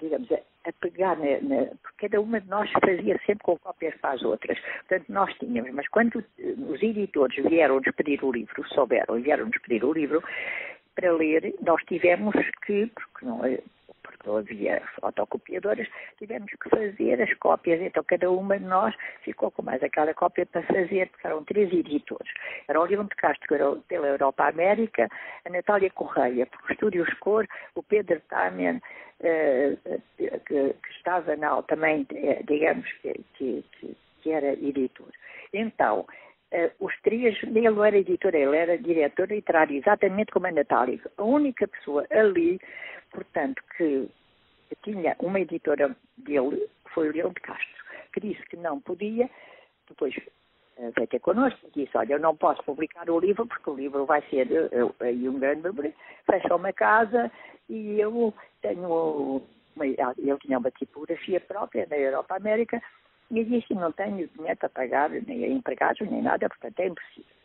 digamos, 0.00 0.28
a 0.64 0.72
pegar, 0.72 1.16
na, 1.16 1.40
na, 1.40 1.66
porque 1.82 2.08
cada 2.08 2.20
uma 2.20 2.40
de 2.40 2.48
nós 2.48 2.70
fazia 2.72 3.18
sempre 3.26 3.44
com 3.44 3.58
cópias 3.58 3.94
para 4.00 4.14
as 4.14 4.22
outras. 4.22 4.58
Portanto, 4.88 5.04
nós 5.08 5.32
tínhamos, 5.38 5.72
mas 5.72 5.88
quando 5.88 6.24
os 6.38 6.82
editores 6.82 7.42
vieram-nos 7.44 7.94
pedir 7.94 8.22
o 8.22 8.32
livro, 8.32 8.68
souberam 8.68 9.18
e 9.18 9.22
vieram-nos 9.22 9.56
pedir 9.58 9.84
o 9.84 9.92
livro 9.92 10.22
para 10.94 11.12
ler, 11.12 11.54
nós 11.62 11.82
tivemos 11.84 12.34
que, 12.66 12.86
porque 12.88 13.24
não, 13.24 13.40
não 14.24 14.36
havia 14.36 14.82
fotocopiadoras, 15.00 15.88
tivemos 16.18 16.50
que 16.52 16.68
fazer 16.68 17.20
as 17.22 17.32
cópias. 17.34 17.80
Então, 17.80 18.02
cada 18.04 18.30
uma 18.30 18.58
de 18.58 18.64
nós 18.64 18.94
ficou 19.22 19.50
com 19.50 19.62
mais 19.62 19.82
aquela 19.82 20.12
cópia 20.14 20.46
para 20.46 20.62
fazer, 20.62 21.08
porque 21.08 21.26
eram 21.26 21.44
três 21.44 21.72
editores. 21.72 22.32
Era 22.68 22.80
o 22.80 22.84
Leão 22.84 23.04
de 23.04 23.16
Castro 23.16 23.82
pela 23.88 24.06
Europa 24.06 24.48
América, 24.48 25.08
a 25.44 25.50
Natália 25.50 25.90
Correia, 25.90 26.46
por 26.46 26.70
Estúdios 26.70 27.12
Cor, 27.14 27.46
o 27.74 27.82
Pedro 27.82 28.20
Tamen, 28.28 28.80
eh, 29.20 29.76
que, 30.16 30.30
que, 30.46 30.74
estava 30.96 31.36
na, 31.36 31.62
também, 31.62 32.06
eh, 32.14 32.42
digamos, 32.46 32.90
que, 33.02 33.14
que, 33.34 33.64
que 34.22 34.30
era 34.30 34.52
editor. 34.52 35.08
Então, 35.52 36.06
Uh, 36.52 36.84
os 36.84 36.92
três, 37.02 37.40
ele 37.44 37.66
era 37.66 37.96
editor, 37.96 38.34
ele 38.34 38.56
era 38.56 38.76
diretor 38.76 39.28
literário, 39.28 39.78
exatamente 39.78 40.32
como 40.32 40.48
a 40.48 40.50
Natália. 40.50 40.98
A 41.16 41.22
única 41.22 41.68
pessoa 41.68 42.04
ali 42.10 42.60
portanto, 43.10 43.62
que 43.76 44.08
tinha 44.82 45.16
uma 45.18 45.40
editora 45.40 45.94
dele, 46.16 46.68
foi 46.94 47.08
o 47.08 47.12
Leão 47.12 47.30
de 47.30 47.40
Castro, 47.40 47.84
que 48.12 48.20
disse 48.20 48.42
que 48.46 48.56
não 48.56 48.80
podia, 48.80 49.28
depois 49.88 50.14
veio 50.96 51.08
ter 51.08 51.20
connosco 51.20 51.58
e 51.66 51.84
disse, 51.84 51.96
olha, 51.96 52.14
eu 52.14 52.18
não 52.18 52.34
posso 52.34 52.62
publicar 52.62 53.08
o 53.10 53.20
livro 53.20 53.46
porque 53.46 53.68
o 53.68 53.74
livro 53.74 54.06
vai 54.06 54.22
ser 54.30 54.48
aí 55.00 55.28
um 55.28 55.38
grande 55.38 55.94
fecha 56.24 56.54
uma 56.54 56.72
casa 56.72 57.30
e 57.68 58.00
eu 58.00 58.32
tenho 58.62 59.42
uma, 59.76 59.86
ele 59.86 60.38
tinha 60.40 60.58
uma 60.58 60.70
tipografia 60.70 61.40
própria 61.40 61.86
na 61.90 61.98
Europa 61.98 62.36
América 62.36 62.82
e 63.30 63.44
disse, 63.44 63.74
não 63.74 63.92
tenho 63.92 64.28
dinheiro 64.28 64.56
para 64.56 64.68
pagar 64.68 65.10
nem 65.10 65.52
empregados 65.52 66.08
nem 66.08 66.22
nada, 66.22 66.48
portanto 66.48 66.80
é 66.80 66.86
impossível. 66.88 67.40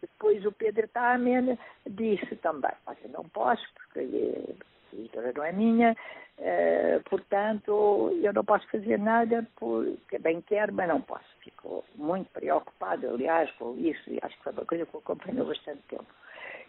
Depois 0.00 0.44
o 0.44 0.52
Pedro 0.52 0.86
Tamen 0.88 1.58
disse 1.86 2.36
também, 2.36 2.70
olha, 2.86 2.98
não 3.12 3.28
posso 3.28 3.66
porque 3.74 4.00
a 4.00 4.96
editora 4.96 5.32
não 5.34 5.44
é 5.44 5.52
minha, 5.52 5.96
uh, 6.38 7.10
portanto, 7.10 8.16
eu 8.22 8.32
não 8.32 8.44
posso 8.44 8.66
fazer 8.68 8.98
nada 8.98 9.46
porque 9.56 10.18
bem 10.18 10.40
quero, 10.42 10.72
mas 10.72 10.88
não 10.88 11.00
posso. 11.00 11.26
Ficou 11.40 11.84
muito 11.96 12.30
preocupado, 12.30 13.08
aliás, 13.08 13.50
com 13.52 13.76
isso, 13.76 14.08
e 14.08 14.18
acho 14.22 14.36
que 14.36 14.44
foi 14.44 14.52
uma 14.52 14.64
coisa 14.64 14.86
que 14.86 14.94
eu 14.94 15.00
acompanhou 15.00 15.46
bastante 15.46 15.82
tempo. 15.88 16.06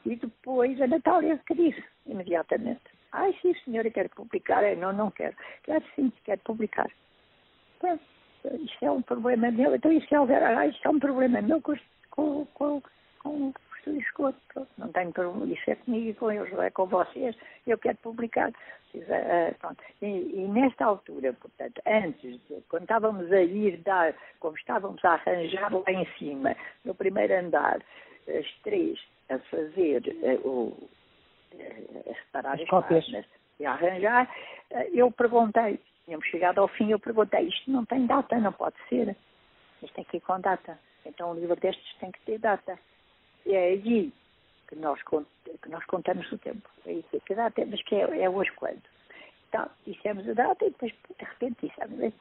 E 0.06 0.16
depois 0.16 0.82
a 0.82 0.88
Natália 0.88 1.40
que 1.46 1.54
disse, 1.54 1.84
imediatamente, 2.06 2.82
ai 3.12 3.36
sim 3.42 3.54
senhora, 3.66 3.90
quero 3.92 4.10
publicar. 4.10 4.64
Eu, 4.64 4.78
não, 4.78 4.94
não 4.94 5.12
quero. 5.12 5.36
Quero 5.64 5.84
sim, 5.96 6.12
quero 6.24 6.42
publicar. 6.42 6.90
Bom, 7.82 8.00
isso 8.46 8.86
é 8.86 8.92
um 8.92 9.02
problema 9.02 9.52
meu, 9.52 9.76
então 9.76 9.92
isso 9.92 10.08
é, 10.14 10.18
ah, 10.36 10.68
isso 10.68 10.80
é 10.84 10.90
um 10.90 11.00
problema 11.00 11.42
meu 11.42 11.62
com, 11.62 11.76
com, 12.12 12.46
com, 12.54 12.82
com 13.22 13.54
isso 13.90 13.90
esgoto. 13.90 14.68
Não 14.78 14.92
tenho 14.92 15.12
problema, 15.12 15.54
isso 15.54 15.70
é 15.70 15.76
comigo 15.76 16.10
e 16.10 16.14
com 16.14 16.32
eles, 16.32 16.52
não 16.52 16.64
é 16.64 16.70
com 16.70 16.86
vocês. 16.86 17.36
Eu 17.66 17.78
quero 17.78 17.98
publicar. 17.98 18.52
Eh, 18.96 19.56
e, 20.02 20.06
e, 20.06 20.48
nesta 20.48 20.86
altura, 20.86 21.34
portanto, 21.34 21.80
antes, 21.86 22.40
de, 22.48 22.62
quando 22.70 22.84
estávamos 22.84 23.32
a 23.32 23.42
ir 23.42 23.78
dar, 23.78 24.16
como 24.40 24.58
estávamos 24.58 25.04
a 25.06 25.14
arranjar 25.14 25.72
lá 25.72 25.92
em 25.92 26.06
cima, 26.18 26.56
no 26.84 26.96
primeiro 26.96 27.36
andar, 27.36 27.80
as 28.28 28.52
três 28.64 29.00
a 29.30 29.38
fazer 29.38 30.02
uh, 30.24 30.48
o, 30.48 30.90
uh, 31.54 32.10
a 32.10 32.14
separar 32.16 32.56
as, 32.56 32.62
as 32.62 32.68
páginas 32.68 33.26
e 33.60 33.66
a 33.66 33.74
arranjar, 33.74 34.28
uh, 34.72 34.78
eu 34.92 35.12
perguntei, 35.12 35.80
tínhamos 36.10 36.26
chegado 36.26 36.60
ao 36.60 36.68
fim, 36.68 36.90
eu 36.90 37.00
perguntei, 37.00 37.48
isto 37.48 37.70
não 37.70 37.86
tem 37.86 38.08
data, 38.08 38.40
não 38.40 38.52
pode 38.52 38.76
ser. 38.90 39.16
Isto 39.84 39.94
tem 39.94 40.04
que 40.04 40.18
ir 40.18 40.22
com 40.22 40.42
data. 40.42 40.80
Então 41.06 41.32
um 41.32 41.36
livro 41.36 41.56
destes 41.56 41.96
tem 42.00 42.12
que 42.12 42.20
ter 42.22 42.40
data. 42.40 42.80
E 43.46 43.54
é 43.54 43.68
aí 43.68 44.12
que 44.68 44.76
nós, 44.76 45.00
que 45.04 45.70
nós 45.70 45.86
contamos 45.86 46.30
o 46.32 46.38
tempo. 46.40 46.68
É 46.86 46.94
isso 46.94 47.22
que 47.26 47.36
data, 47.36 47.64
mas 47.66 47.82
que 47.84 47.96
é, 47.96 48.24
é 48.24 48.30
hoje 48.30 48.52
quando. 48.54 48.82
Então, 49.48 49.70
dissemos 49.86 50.28
a 50.28 50.34
data 50.34 50.66
e 50.66 50.72
depois, 50.72 50.92
de 50.92 51.26
repente, 51.26 51.68
dissemos, 51.68 52.14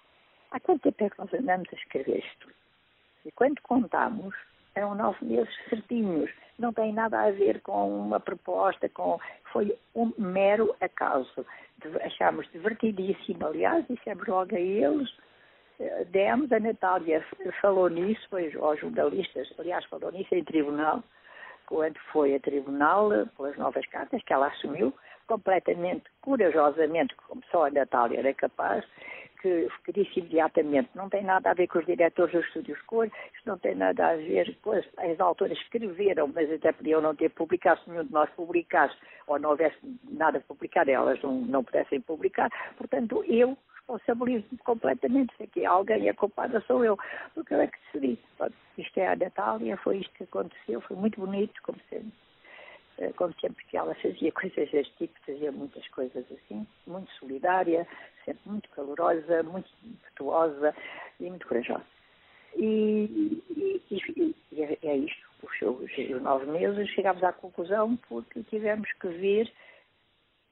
há 0.50 0.60
quanto 0.60 0.82
tempo 0.82 1.04
é 1.04 1.10
que 1.10 1.18
nós 1.18 1.34
andamos 1.34 1.68
a 1.72 1.76
escrever 1.76 2.18
isto? 2.18 2.48
E 3.24 3.32
quando 3.32 3.60
contamos, 3.62 4.34
eram 4.78 4.94
nove 4.94 5.24
meses 5.24 5.54
certinhos. 5.68 6.30
Não 6.58 6.72
tem 6.72 6.92
nada 6.92 7.20
a 7.20 7.30
ver 7.30 7.60
com 7.60 8.00
uma 8.00 8.18
proposta, 8.18 8.88
com 8.88 9.18
foi 9.52 9.76
um 9.94 10.12
mero 10.18 10.74
acaso. 10.80 11.46
Achámos 12.02 12.50
divertidíssimo, 12.52 13.46
aliás, 13.46 13.84
dissemos 13.88 14.26
logo 14.26 14.54
a 14.54 14.60
eles, 14.60 15.08
eh, 15.78 16.04
demos, 16.10 16.50
a 16.50 16.58
Natália 16.58 17.24
falou 17.60 17.88
nisso, 17.88 18.26
foi 18.28 18.52
aos 18.56 18.80
jornalistas, 18.80 19.52
aliás, 19.58 19.84
falou 19.84 20.10
nisso 20.10 20.34
em 20.34 20.42
tribunal, 20.42 21.02
quando 21.66 21.98
foi 22.12 22.34
a 22.34 22.40
tribunal, 22.40 23.10
pelas 23.36 23.56
novas 23.56 23.86
cartas 23.86 24.22
que 24.24 24.32
ela 24.32 24.48
assumiu, 24.48 24.92
completamente, 25.28 26.04
corajosamente, 26.20 27.14
como 27.14 27.42
só 27.50 27.66
a 27.66 27.70
Natália 27.70 28.18
era 28.18 28.34
capaz, 28.34 28.84
que, 29.40 29.68
disse 29.92 30.20
imediatamente, 30.20 30.90
não 30.94 31.08
tem 31.08 31.22
nada 31.22 31.50
a 31.50 31.54
ver 31.54 31.66
com 31.66 31.78
os 31.78 31.86
diretores 31.86 32.32
dos 32.32 32.44
estúdios 32.46 32.80
cor, 32.82 33.06
isto 33.06 33.46
não 33.46 33.58
tem 33.58 33.74
nada 33.74 34.08
a 34.08 34.16
ver 34.16 34.56
com 34.62 34.72
as, 34.72 34.84
as 34.98 35.18
autoras 35.20 35.58
escreveram, 35.58 36.28
mas 36.34 36.50
até 36.52 36.72
podiam 36.72 37.00
não 37.00 37.14
ter 37.14 37.30
publicado, 37.30 37.80
se 37.82 37.90
nenhum 37.90 38.04
de 38.04 38.12
nós 38.12 38.30
publicasse, 38.30 38.96
ou 39.26 39.38
não 39.38 39.50
houvesse 39.50 39.76
nada 40.10 40.38
a 40.38 40.40
publicar, 40.40 40.88
elas 40.88 41.20
não, 41.22 41.40
não 41.40 41.64
pudessem 41.64 42.00
publicar, 42.00 42.50
portanto, 42.76 43.24
eu 43.26 43.56
responsabilizo-me 43.76 44.58
completamente, 44.58 45.34
se 45.36 45.44
aqui 45.44 45.64
alguém 45.64 46.08
é 46.08 46.12
culpada 46.12 46.60
sou 46.66 46.84
eu, 46.84 46.98
porque 47.34 47.54
eu 47.54 47.60
é 47.60 47.66
que 47.66 47.78
decidi. 47.92 48.18
Isto 48.76 48.98
é 48.98 49.08
a 49.08 49.16
Natália, 49.16 49.76
foi 49.78 49.98
isto 49.98 50.12
que 50.14 50.24
aconteceu, 50.24 50.80
foi 50.82 50.96
muito 50.96 51.20
bonito, 51.20 51.60
como 51.62 51.78
sempre 51.88 52.12
como 53.16 53.34
sempre 53.40 53.64
que 53.66 53.76
ela 53.76 53.94
fazia 53.96 54.32
coisas 54.32 54.70
deste 54.70 54.94
tipo, 54.96 55.18
fazia 55.26 55.52
muitas 55.52 55.86
coisas 55.88 56.24
assim, 56.32 56.66
muito 56.86 57.10
solidária, 57.12 57.86
sempre 58.24 58.40
muito 58.46 58.68
calorosa, 58.70 59.42
muito 59.42 59.68
impetuosa 59.84 60.74
e 61.20 61.28
muito 61.28 61.46
corajosa. 61.46 61.84
E, 62.56 63.42
e, 63.50 63.82
e, 63.90 64.36
e 64.52 64.62
é, 64.62 64.78
é 64.82 64.96
isto, 64.96 65.28
os, 65.42 65.62
os 65.62 66.22
nove 66.22 66.46
meses 66.46 66.88
chegámos 66.90 67.22
à 67.22 67.32
conclusão 67.32 67.96
porque 68.08 68.42
tivemos 68.44 68.90
que 68.94 69.08
ver 69.08 69.52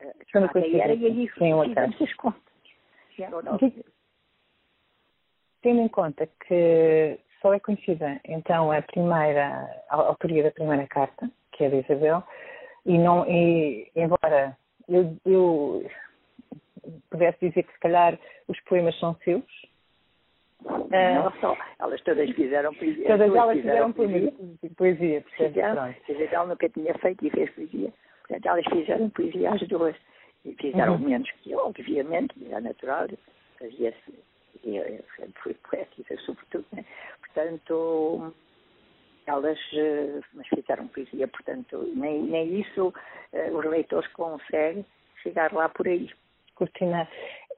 uh, 0.02 0.52
que 0.52 0.80
era 0.80 0.94
e 0.94 1.06
aí 1.06 1.28
fizemos 1.28 1.76
as 1.76 2.14
contas. 2.14 2.40
Tendo 5.62 5.80
em 5.80 5.88
conta 5.88 6.28
que 6.46 7.18
só 7.40 7.52
é 7.52 7.58
conhecida 7.58 8.20
então 8.24 8.70
a 8.70 8.82
primeira, 8.82 9.84
a 9.88 9.96
autoria 9.96 10.44
da 10.44 10.50
primeira 10.50 10.86
carta, 10.86 11.30
que 11.56 11.64
é 11.64 11.68
de 11.68 11.76
Isabel, 11.76 12.22
e 12.84 12.98
não, 12.98 13.26
e, 13.26 13.90
embora 13.96 14.56
eu, 14.88 15.16
eu 15.24 15.84
pudesse 17.10 17.48
dizer 17.48 17.62
que 17.64 17.72
se 17.72 17.80
calhar 17.80 18.18
os 18.48 18.60
poemas 18.60 18.98
são 18.98 19.16
seus. 19.24 19.44
Não 20.62 21.28
uh, 21.28 21.40
só, 21.40 21.56
elas 21.78 22.00
todas 22.02 22.30
fizeram 22.30 22.74
poesia. 22.74 23.06
Todas 23.06 23.34
elas 23.34 23.56
fizeram, 23.58 23.92
poesia. 23.92 24.32
Poesia, 24.76 25.24
fizeram, 25.36 25.94
ela 26.32 26.46
nunca 26.46 26.68
tinha 26.68 26.94
feito 26.94 27.26
e 27.26 27.30
fez 27.30 27.50
poesia. 27.50 27.92
Portanto, 28.20 28.46
elas 28.46 28.64
fizeram 28.72 29.10
poesia 29.10 29.52
às 29.52 29.68
duas. 29.68 29.96
E 30.44 30.54
fizeram 30.54 30.94
uhum. 30.94 31.00
menos 31.00 31.30
que 31.42 31.52
eu, 31.52 31.58
obviamente, 31.58 32.34
era 32.46 32.60
natural. 32.60 33.08
Fazia-se, 33.58 34.14
eu 34.64 35.04
sempre 35.16 35.42
fui 35.42 35.54
poética, 35.54 36.16
sobretudo. 36.18 36.64
Né? 36.72 36.84
Portanto, 37.20 38.32
elas 39.26 39.58
uh, 39.72 40.24
mas 40.34 40.46
fizeram 40.48 40.88
poesia, 40.88 41.28
portanto, 41.28 41.82
nem, 41.94 42.22
nem 42.22 42.60
isso 42.60 42.88
uh, 42.88 43.56
os 43.56 43.64
leitores 43.64 44.08
conseguem 44.12 44.86
chegar 45.22 45.52
lá 45.52 45.68
por 45.68 45.86
aí. 45.86 46.08
Cortina, 46.54 47.06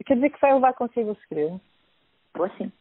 quer 0.07 0.15
dizer 0.15 0.31
que 0.31 0.41
vai 0.41 0.55
levar 0.55 0.73
consigo 0.73 1.13
o 1.13 1.17
segredo? 1.17 1.61
Vou 2.35 2.49
sim. 2.57 2.73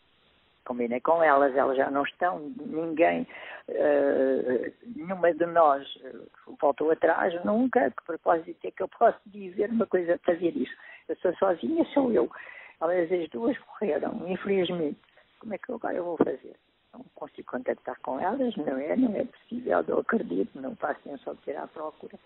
Combinei 0.65 0.99
com 0.99 1.23
elas, 1.23 1.55
elas 1.55 1.77
já 1.77 1.89
não 1.89 2.03
estão, 2.03 2.51
ninguém, 2.65 3.25
uh, 3.69 4.73
nenhuma 4.95 5.33
de 5.33 5.45
nós 5.45 5.87
voltou 6.59 6.91
atrás, 6.91 7.33
nunca, 7.45 7.91
que 7.91 8.05
propósito 8.05 8.67
é 8.67 8.71
que 8.71 8.83
eu 8.83 8.87
posso 8.87 9.19
dizer 9.27 9.69
uma 9.69 9.85
coisa, 9.85 10.19
fazer 10.25 10.55
isso. 10.57 10.75
Eu 11.07 11.15
sou 11.17 11.33
sozinha, 11.35 11.85
sou 11.93 12.11
eu. 12.11 12.29
Elas 12.81 13.11
as 13.11 13.29
duas 13.29 13.57
morreram, 13.65 14.23
infelizmente. 14.27 14.99
Como 15.39 15.53
é 15.53 15.57
que 15.57 15.71
agora 15.71 15.95
eu 15.95 16.03
vou 16.03 16.17
fazer? 16.17 16.55
Não 16.97 17.05
consigo 17.15 17.51
contactar 17.51 17.99
com 18.01 18.19
elas, 18.19 18.55
não 18.57 18.77
é, 18.77 18.95
não 18.95 19.15
é 19.15 19.25
possível, 19.25 19.83
eu 19.87 19.99
acredito, 19.99 20.59
não 20.59 20.75
faço 20.75 20.99
nem 21.05 21.17
só 21.17 21.33
tirar 21.35 21.63
a 21.63 21.67
procura. 21.67 22.17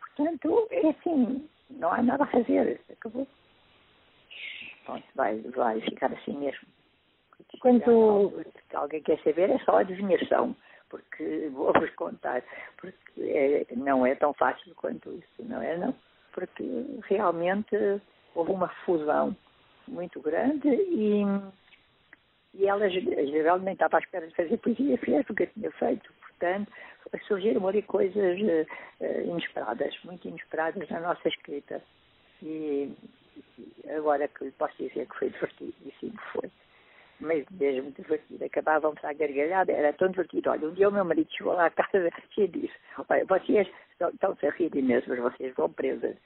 Portanto, 0.00 0.68
é 0.70 0.88
assim, 0.88 1.48
não 1.70 1.92
há 1.92 2.02
nada 2.02 2.24
a 2.24 2.26
fazer, 2.26 2.80
acabou. 2.90 3.26
Pronto, 4.84 5.04
vai, 5.14 5.38
vai 5.40 5.80
ficar 5.80 6.12
assim 6.12 6.36
mesmo. 6.36 6.66
Quando 7.60 8.42
se 8.68 8.76
alguém 8.76 9.02
quer 9.02 9.18
saber, 9.22 9.50
é 9.50 9.58
só 9.60 9.78
adivinhação, 9.78 10.54
porque 10.88 11.48
vou-vos 11.52 11.90
contar, 11.94 12.42
porque 12.78 13.22
é, 13.22 13.66
não 13.76 14.04
é 14.04 14.14
tão 14.14 14.32
fácil 14.34 14.74
quanto 14.74 15.12
isso, 15.12 15.48
não 15.48 15.62
é 15.62 15.76
não? 15.76 15.94
Porque 16.32 16.64
realmente 17.04 17.76
houve 18.34 18.52
uma 18.52 18.68
fusão 18.84 19.36
muito 19.86 20.20
grande 20.20 20.68
e 20.68 21.22
e 22.54 22.66
ela 22.66 22.88
geralmente 22.88 23.74
estava 23.74 23.98
à 23.98 24.00
espera 24.00 24.26
de 24.26 24.34
fazer 24.34 24.56
poesia, 24.58 24.98
fez 24.98 25.28
o 25.28 25.34
que 25.34 25.46
tinha 25.46 25.70
feito. 25.72 26.12
Portanto, 26.20 26.72
surgiram 27.26 27.66
ali 27.66 27.82
coisas 27.82 28.40
uh, 28.40 29.20
inesperadas, 29.24 29.96
muito 30.04 30.28
inesperadas 30.28 30.88
na 30.88 31.00
nossa 31.00 31.28
escrita. 31.28 31.82
E 32.42 32.92
agora 33.96 34.28
que 34.28 34.50
posso 34.52 34.76
dizer 34.78 35.06
que 35.06 35.18
foi 35.18 35.30
divertido, 35.30 35.74
e 35.84 35.92
sim 36.00 36.12
foi. 36.32 36.50
Mas 37.20 37.44
mesmo 37.50 37.90
divertido. 37.90 38.44
Acabávamos 38.44 39.04
a 39.04 39.12
gargalhada, 39.12 39.72
era 39.72 39.92
tão 39.92 40.08
divertido. 40.08 40.50
Olha, 40.50 40.68
um 40.68 40.72
dia 40.72 40.88
o 40.88 40.92
meu 40.92 41.04
marido 41.04 41.28
chegou 41.32 41.52
lá 41.52 41.66
à 41.66 41.70
casa 41.70 42.10
e 42.36 42.46
disse: 42.46 42.74
Olha, 43.08 43.24
vocês 43.24 43.68
estão-se 44.00 44.46
a 44.46 44.50
rir 44.50 44.70
mesmo, 44.82 45.16
vocês 45.16 45.52
vão 45.54 45.70
presas. 45.70 46.16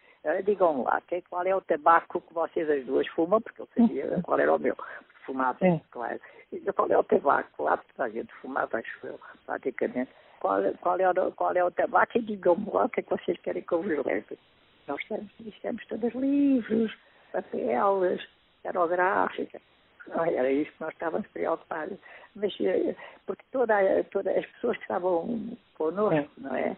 Digam 0.45 0.85
lá, 0.85 1.01
que, 1.01 1.23
qual 1.23 1.45
é 1.45 1.57
o 1.57 1.61
tabaco 1.63 2.21
que 2.21 2.35
vocês 2.35 2.69
as 2.71 2.85
duas 2.85 3.09
fumam, 3.09 3.41
porque 3.41 3.63
eu 3.63 3.69
sabia 3.75 4.21
qual 4.23 4.39
era 4.39 4.55
o 4.55 4.59
meu 4.59 4.77
fumava, 5.25 5.59
Sim. 5.59 5.81
claro. 5.91 6.21
E 6.53 6.61
qual 6.73 6.89
é 6.91 6.99
o 6.99 7.05
tabaco? 7.05 7.63
Lá 7.63 7.81
a 7.99 8.09
gente 8.09 8.33
fumava, 8.35 8.79
acho 8.79 9.07
eu, 9.07 9.19
praticamente. 9.47 10.11
Qual, 10.41 10.61
qual, 10.81 10.99
é, 10.99 11.09
o, 11.09 11.33
qual 11.33 11.55
é 11.55 11.65
o 11.65 11.71
tabaco? 11.71 12.19
E 12.19 12.23
digam-me 12.23 12.71
lá 12.73 12.85
o 12.85 12.89
que 12.89 13.01
é 13.01 13.03
que 13.03 13.11
vocês 13.11 13.39
querem 13.41 13.63
que 13.63 13.73
eu 13.73 13.83
vos 13.83 14.05
leve. 14.05 14.39
Nós 14.89 15.03
temos, 15.05 15.31
temos 15.61 15.87
todos 15.87 16.15
livros, 16.15 16.93
papéis, 17.33 18.29
aerográfica. 18.65 19.61
Não, 20.09 20.25
era 20.25 20.51
isso 20.51 20.73
que 20.73 20.81
nós 20.81 20.93
estávamos 20.93 21.29
preocupados. 21.29 21.97
Mas, 22.35 22.53
eh, 22.61 22.97
porque 23.25 23.45
toda, 23.53 23.75
toda 24.11 24.31
as 24.33 24.47
pessoas 24.47 24.77
que 24.77 24.83
estavam 24.83 25.57
connosco, 25.77 26.31
não 26.39 26.57
é? 26.57 26.77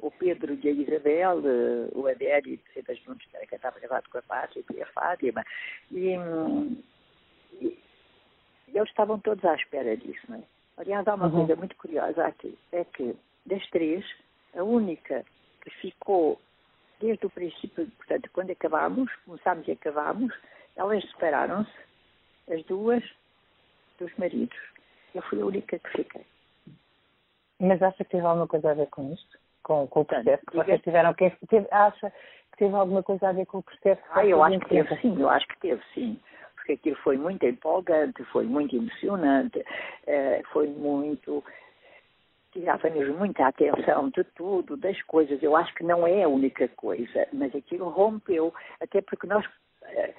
o 0.00 0.10
Pedro 0.10 0.58
e 0.62 0.68
a 0.68 0.72
Isabel, 0.72 1.42
eh, 1.44 1.88
o 1.92 2.06
Adélio, 2.06 2.58
das 2.86 2.98
juntos, 3.00 3.26
que 3.48 3.54
estava 3.54 3.78
levado 3.80 4.08
com 4.08 4.18
a 4.18 4.22
Pátria 4.22 4.64
e 4.72 4.82
a 4.82 4.86
Fátima, 4.86 5.44
e, 5.90 6.16
hum, 7.60 7.76
eles 8.68 8.88
estavam 8.88 9.18
todos 9.20 9.44
à 9.44 9.54
espera 9.54 9.96
disso, 9.96 10.20
não 10.28 10.38
é? 10.38 10.42
Aliás, 10.76 11.06
há 11.06 11.14
uma 11.14 11.26
uhum. 11.26 11.46
coisa 11.46 11.56
muito 11.56 11.76
curiosa 11.76 12.26
aqui, 12.26 12.58
é 12.72 12.84
que 12.84 13.16
das 13.46 13.64
três, 13.70 14.04
a 14.56 14.62
única 14.62 15.24
que 15.62 15.70
ficou 15.70 16.40
desde 17.00 17.26
o 17.26 17.30
princípio, 17.30 17.86
portanto, 17.96 18.28
quando 18.32 18.50
acabámos, 18.50 19.10
começámos 19.24 19.66
e 19.68 19.72
acabámos, 19.72 20.34
elas 20.76 21.04
separaram-se, 21.10 21.72
as 22.52 22.62
duas, 22.64 23.02
dos 23.98 24.12
maridos. 24.16 24.56
Eu 25.14 25.22
fui 25.22 25.40
a 25.40 25.46
única 25.46 25.78
que 25.78 25.90
fiquei. 25.90 26.26
Mas 27.60 27.80
acha 27.82 28.04
que 28.04 28.10
teve 28.10 28.26
alguma 28.26 28.48
coisa 28.48 28.70
a 28.70 28.74
ver 28.74 28.88
com 28.88 29.12
isto? 29.12 29.38
Com, 29.62 29.86
com 29.86 30.00
o 30.00 30.04
processo 30.04 30.44
que 30.46 30.56
vocês 30.56 30.80
tiveram? 30.82 31.14
Que 31.14 31.30
teve, 31.48 31.68
acha 31.70 32.10
que 32.10 32.58
teve 32.58 32.74
alguma 32.74 33.02
coisa 33.02 33.28
a 33.28 33.32
ver 33.32 33.46
com 33.46 33.58
o 33.58 33.62
processo? 33.62 34.02
Ah, 34.10 34.26
eu 34.26 34.42
acho 34.42 34.58
que 34.60 34.68
teve 34.68 34.96
sim, 35.00 35.20
eu 35.20 35.30
acho 35.30 35.46
que 35.46 35.60
teve 35.60 35.82
sim 35.94 36.20
porque 36.64 36.72
aquilo 36.72 36.96
foi 36.96 37.18
muito 37.18 37.44
empolgante, 37.44 38.24
foi 38.24 38.46
muito 38.46 38.74
emocionante, 38.74 39.62
eh, 40.06 40.42
foi 40.50 40.66
muito. 40.66 41.44
tirava-nos 42.52 43.08
muita 43.18 43.48
atenção 43.48 44.08
de 44.08 44.24
tudo, 44.34 44.74
das 44.76 45.00
coisas. 45.02 45.42
Eu 45.42 45.54
acho 45.56 45.74
que 45.74 45.84
não 45.84 46.06
é 46.06 46.22
a 46.22 46.28
única 46.28 46.66
coisa, 46.68 47.28
mas 47.34 47.54
aquilo 47.54 47.90
rompeu, 47.90 48.54
até 48.80 49.02
porque 49.02 49.26
nós 49.26 49.44
eh, 49.82 50.14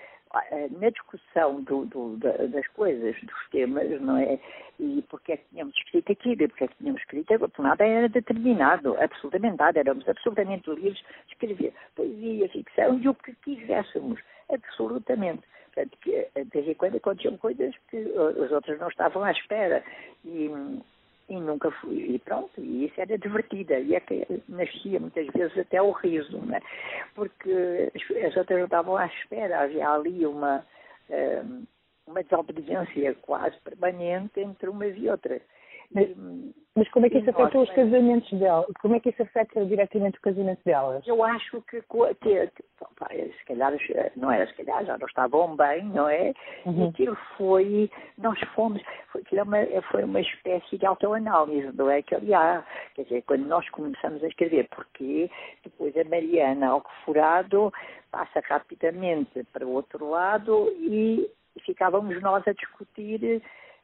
eh, 0.51 0.67
na 0.79 0.89
discussão 0.91 1.63
do, 1.63 1.85
do, 1.85 2.17
das 2.17 2.67
coisas, 2.67 3.15
dos 3.21 3.49
temas, 3.49 3.99
não 3.99 4.17
é? 4.17 4.39
E 4.79 5.03
porque 5.09 5.31
é 5.31 5.37
que 5.37 5.45
tínhamos 5.49 5.75
escrito 5.77 6.11
aquilo, 6.11 6.43
e 6.43 6.47
porque 6.47 6.63
é 6.65 6.67
que 6.67 6.77
tínhamos 6.77 7.01
escrito, 7.01 7.39
porque 7.39 7.61
nada 7.63 7.83
era 7.83 8.07
determinado, 8.07 8.95
absolutamente 9.01 9.57
nada, 9.57 9.79
éramos 9.79 10.07
absolutamente 10.07 10.69
livres 10.69 11.01
de 11.25 11.33
escrever 11.33 11.73
poesia, 11.95 12.49
ficção 12.49 12.99
e 12.99 13.07
o 13.07 13.15
que 13.15 13.33
quiséssemos, 13.37 14.19
absolutamente. 14.51 15.41
Portanto, 15.75 15.97
que 16.01 16.27
de 16.35 16.49
vez 16.49 16.67
em 16.69 16.73
quando 16.73 16.95
aconteciam 16.95 17.37
coisas 17.37 17.75
que 17.89 17.97
os 17.97 18.51
outros 18.51 18.79
não 18.79 18.87
estavam 18.87 19.23
à 19.23 19.31
espera. 19.31 19.83
E, 20.23 20.49
e 21.27 21.35
nunca 21.35 21.69
fui. 21.71 22.15
E 22.15 22.19
pronto, 22.19 22.51
e 22.57 22.85
isso 22.85 22.99
era 22.99 23.17
divertida. 23.17 23.77
E 23.79 23.93
é 23.93 23.99
que 23.99 24.25
nascia 24.47 24.99
muitas 24.99 25.27
vezes 25.27 25.57
até 25.57 25.81
o 25.81 25.91
riso, 25.91 26.37
né? 26.45 26.61
porque 27.13 27.91
as 28.25 28.37
outras 28.37 28.57
não 28.59 28.65
estavam 28.65 28.95
à 28.95 29.05
espera. 29.07 29.63
Havia 29.63 29.89
ali 29.89 30.25
uma, 30.25 30.65
eh, 31.09 31.43
uma 32.07 32.23
desobediência 32.23 33.15
quase 33.15 33.57
permanente 33.61 34.39
entre 34.39 34.69
umas 34.69 34.95
e 34.97 35.09
outras. 35.09 35.41
Mas, 36.77 36.89
como 36.89 37.05
é 37.05 37.09
que 37.09 37.19
isso 37.19 37.29
afeta 37.29 37.57
os 37.57 37.71
casamentos 37.71 38.29
delas? 38.37 38.65
Como 38.81 38.95
é 38.95 38.99
que 38.99 39.09
isso 39.09 39.23
afeta 39.23 39.65
diretamente 39.65 40.17
o 40.17 40.21
casamento 40.21 40.59
delas? 40.65 41.07
Eu 41.07 41.23
acho 41.23 41.61
que, 41.61 41.81
que, 41.81 42.15
que 42.15 42.49
se 42.51 43.45
calhar, 43.45 43.71
não 44.17 44.29
era 44.29 44.45
se 44.45 44.53
calhar, 44.55 44.85
já 44.85 44.97
não 44.97 45.07
estavam 45.07 45.55
bem, 45.55 45.85
não 45.85 46.09
é? 46.09 46.33
Uhum. 46.65 46.85
E 46.85 46.89
aquilo 46.89 47.17
foi, 47.37 47.89
nós 48.17 48.37
fomos, 48.53 48.81
foi, 49.07 49.21
aquilo 49.21 49.39
é 49.39 49.43
uma, 49.43 49.81
foi 49.83 50.03
uma 50.03 50.19
espécie 50.19 50.77
de 50.77 50.85
autoanálise, 50.85 51.71
não 51.77 51.89
é? 51.89 52.01
Que 52.01 52.13
ali 52.13 52.33
há, 52.33 52.65
Quer 52.93 53.03
dizer, 53.03 53.21
quando 53.21 53.45
nós 53.45 53.69
começamos 53.69 54.21
a 54.21 54.27
escrever, 54.27 54.67
porque 54.69 55.31
depois 55.63 55.95
a 55.95 56.03
Mariana 56.03 56.67
Alcoforado 56.67 57.71
passa 58.11 58.41
rapidamente 58.49 59.45
para 59.53 59.65
o 59.65 59.71
outro 59.71 60.09
lado 60.09 60.69
e, 60.77 61.25
e 61.55 61.61
ficávamos 61.61 62.21
nós 62.21 62.45
a 62.45 62.51
discutir 62.51 63.41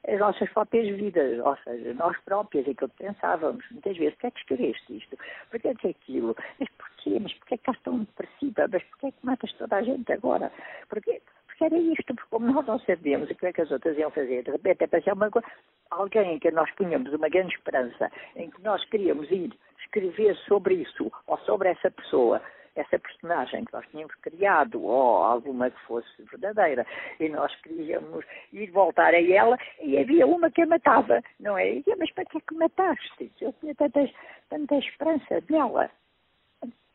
as 0.07 0.19
nossas 0.19 0.49
próprias 0.49 0.87
vidas, 0.95 1.39
ou 1.39 1.55
seja, 1.57 1.93
nós 1.93 2.17
próprias, 2.21 2.67
aquilo 2.67 2.89
que 2.89 3.03
pensávamos, 3.03 3.63
muitas 3.71 3.95
vezes, 3.97 4.13
porquê 4.15 4.27
é 4.27 4.31
que 4.31 4.39
escreveste 4.39 4.97
isto? 4.97 5.17
Porquê 5.49 5.67
é 5.67 5.75
que 5.75 5.87
aquilo? 5.89 6.35
Mas 6.59 6.69
porquê? 6.69 7.19
Mas 7.19 7.33
porquê 7.35 7.53
é 7.53 7.57
que 7.57 7.61
estás 7.61 7.79
tão 7.83 7.99
depressiva? 7.99 8.67
Mas 8.71 8.83
porquê 8.83 9.07
é 9.07 9.11
que 9.11 9.25
matas 9.25 9.53
toda 9.53 9.75
a 9.75 9.81
gente 9.81 10.11
agora? 10.11 10.51
Porquê? 10.89 11.21
Porque 11.45 11.65
era 11.65 11.77
isto, 11.77 12.15
porque 12.15 12.29
como 12.29 12.51
nós 12.51 12.65
não 12.65 12.79
sabíamos 12.79 13.29
o 13.29 13.35
que 13.35 13.45
é 13.45 13.53
que 13.53 13.61
as 13.61 13.69
outras 13.69 13.97
iam 13.97 14.09
fazer, 14.09 14.43
de 14.43 14.51
repente 14.51 14.83
apareceu 14.83 15.13
uma 15.13 15.29
coisa, 15.29 15.47
alguém 15.91 16.35
em 16.35 16.39
que 16.39 16.49
nós 16.49 16.71
punhamos 16.71 17.13
uma 17.13 17.29
grande 17.29 17.53
esperança, 17.53 18.11
em 18.35 18.49
que 18.49 18.61
nós 18.63 18.83
queríamos 18.85 19.29
ir 19.29 19.51
escrever 19.79 20.35
sobre 20.47 20.75
isso, 20.75 21.11
ou 21.27 21.37
sobre 21.39 21.69
essa 21.69 21.91
pessoa, 21.91 22.41
essa 22.75 22.99
personagem 22.99 23.65
que 23.65 23.73
nós 23.73 23.85
tínhamos 23.89 24.13
criado, 24.15 24.83
ou 24.83 25.23
alguma 25.23 25.69
que 25.69 25.79
fosse 25.81 26.07
verdadeira, 26.23 26.85
e 27.19 27.29
nós 27.29 27.53
queríamos 27.61 28.25
ir 28.53 28.71
voltar 28.71 29.13
a 29.13 29.21
ela, 29.21 29.57
e 29.81 29.97
havia 29.97 30.25
uma 30.25 30.49
que 30.49 30.61
a 30.61 30.65
matava, 30.65 31.21
não 31.39 31.57
é? 31.57 31.75
E 31.75 31.83
mas 31.97 32.11
para 32.13 32.25
que 32.25 32.37
é 32.37 32.41
que 32.41 32.55
mataste? 32.55 33.31
Eu 33.41 33.53
tinha 33.53 33.75
tanta, 33.75 34.09
tanta 34.49 34.75
esperança 34.75 35.43
nela. 35.49 35.89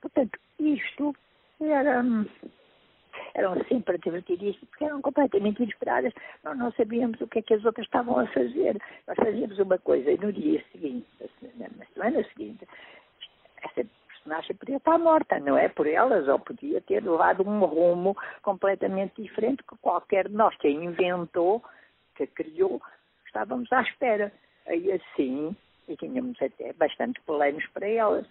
Portanto, 0.01 0.39
isto 0.59 1.15
era 1.61 2.03
eram 3.35 3.63
sempre 3.65 3.99
divertidíssimas, 3.99 4.69
porque 4.71 4.85
eram 4.85 5.03
completamente 5.03 5.63
inesperadas. 5.63 6.13
Nós 6.43 6.57
não 6.57 6.73
sabíamos 6.73 7.21
o 7.21 7.27
que 7.27 7.39
é 7.39 7.43
que 7.43 7.55
as 7.55 7.65
outras 7.65 7.87
estavam 7.87 8.19
a 8.19 8.27
fazer. 8.29 8.81
Nós 9.07 9.17
fazíamos 9.17 9.59
uma 9.59 9.79
coisa 9.79 10.11
e 10.11 10.19
no 10.19 10.33
dia 10.33 10.63
seguinte, 10.73 11.07
na 11.59 11.87
semana 11.87 12.25
seguinte, 12.25 12.67
essa 13.63 13.87
personagem 14.27 14.57
podia 14.57 14.77
estar 14.77 14.99
morta, 14.99 15.39
não 15.39 15.57
é? 15.57 15.69
Por 15.69 15.87
elas, 15.87 16.27
ou 16.29 16.39
podia 16.39 16.81
ter 16.81 17.03
levado 17.03 17.49
um 17.49 17.65
rumo 17.65 18.17
completamente 18.43 19.23
diferente 19.23 19.63
que 19.63 19.77
qualquer 19.79 20.29
de 20.29 20.35
nós 20.35 20.55
que 20.57 20.67
a 20.67 20.71
inventou, 20.71 21.63
que 22.17 22.25
a 22.25 22.27
criou, 22.27 22.83
estávamos 23.25 23.73
à 23.73 23.83
espera. 23.83 24.33
Aí 24.67 24.91
assim, 24.93 25.57
e 25.89 25.97
tínhamos 25.97 26.41
até 26.43 26.73
bastante 26.73 27.21
planos 27.23 27.65
para 27.69 27.89
elas. 27.89 28.27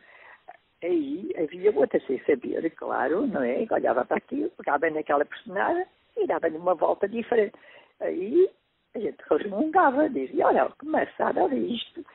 Aí 0.83 1.31
havia 1.37 1.71
outra 1.71 1.99
sem 2.01 2.19
saber, 2.25 2.69
claro, 2.71 3.25
não 3.25 3.41
é? 3.41 3.63
E 3.63 3.67
olhava 3.71 4.03
para 4.03 4.17
aquilo, 4.17 4.49
pegava 4.51 4.89
naquela 4.89 5.23
personagem 5.23 5.85
e 6.17 6.27
dava-lhe 6.27 6.57
uma 6.57 6.75
volta 6.75 7.07
diferente. 7.07 7.55
Aí 8.01 8.49
a 8.93 8.99
gente 8.99 9.17
resmungava, 9.29 10.09
dizia, 10.09 10.47
olha, 10.47 10.69
que 10.77 10.85
maçada, 10.85 11.47
isto, 11.55 12.05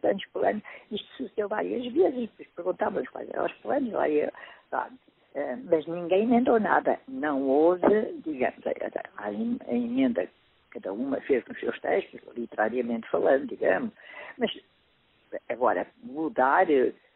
tantos 0.00 0.26
planos. 0.32 0.62
Isto 0.90 1.08
sucedeu 1.16 1.48
várias 1.48 1.84
vezes, 1.92 2.30
perguntávamos 2.54 3.08
quais 3.10 3.28
eram 3.30 3.46
os 3.46 3.52
planos, 3.54 3.92
eh, 5.34 5.56
mas 5.64 5.86
ninguém 5.86 6.24
emendou 6.24 6.60
nada. 6.60 6.98
Não 7.08 7.42
houve, 7.42 8.12
digamos, 8.24 8.64
a, 8.66 9.24
a 9.24 9.32
emenda, 9.32 10.28
cada 10.70 10.92
uma 10.92 11.20
fez 11.22 11.44
nos 11.46 11.58
seus 11.58 11.78
textos, 11.80 12.20
literariamente 12.36 13.08
falando, 13.08 13.46
digamos, 13.46 13.92
mas 14.38 14.50
agora 15.48 15.86
mudar 16.02 16.66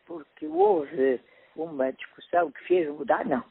porque 0.06 0.46
houve 0.46 1.20
uma 1.54 1.92
discussão 1.92 2.50
que 2.50 2.64
fez 2.64 2.88
mudar, 2.88 3.24
não. 3.26 3.44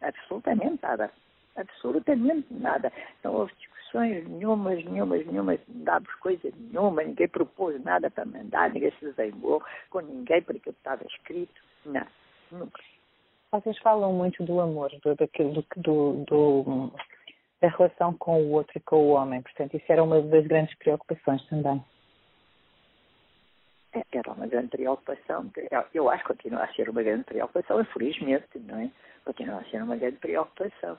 Absolutamente 0.00 0.78
nada. 0.82 1.10
Absolutamente 1.56 2.52
nada. 2.52 2.92
Não 3.22 3.34
houve 3.34 3.52
discussões 3.94 4.28
nenhumas, 4.28 4.84
nenhumas, 4.84 5.26
nenhumas, 5.26 5.60
não 5.68 5.84
dávamos 5.84 6.14
coisa 6.16 6.52
nenhuma, 6.56 7.02
ninguém 7.04 7.28
propôs 7.28 7.82
nada 7.82 8.10
para 8.10 8.24
mandar, 8.24 8.70
ninguém 8.70 8.92
se 8.98 9.10
zangou 9.12 9.62
com 9.90 10.00
ninguém 10.00 10.42
porque 10.42 10.70
estava 10.70 11.04
escrito. 11.06 11.62
Não, 11.86 12.06
nunca. 12.50 12.82
Vocês 13.52 13.78
falam 13.78 14.12
muito 14.12 14.42
do 14.42 14.60
amor, 14.60 14.90
do, 15.02 15.14
do, 15.14 15.64
do, 15.76 16.24
do, 16.24 16.92
da 17.60 17.68
relação 17.68 18.12
com 18.14 18.42
o 18.42 18.50
outro 18.50 18.76
e 18.76 18.80
com 18.80 18.96
o 18.96 19.10
homem, 19.10 19.40
portanto, 19.42 19.76
isso 19.76 19.86
era 19.88 20.02
uma 20.02 20.20
das 20.20 20.46
grandes 20.46 20.76
preocupações 20.78 21.46
também. 21.46 21.82
É, 23.92 24.02
era 24.12 24.32
uma 24.32 24.48
grande 24.48 24.68
preocupação, 24.68 25.48
eu 25.94 26.10
acho 26.10 26.24
que 26.24 26.34
continua 26.34 26.64
a 26.64 26.74
ser 26.74 26.90
uma 26.90 27.02
grande 27.02 27.22
preocupação, 27.22 27.80
infelizmente, 27.80 28.58
não 28.58 28.80
é? 28.80 28.90
Continua 29.24 29.60
a 29.60 29.64
ser 29.66 29.80
uma 29.82 29.96
grande 29.96 30.16
preocupação. 30.16 30.98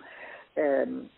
Um, 0.57 1.09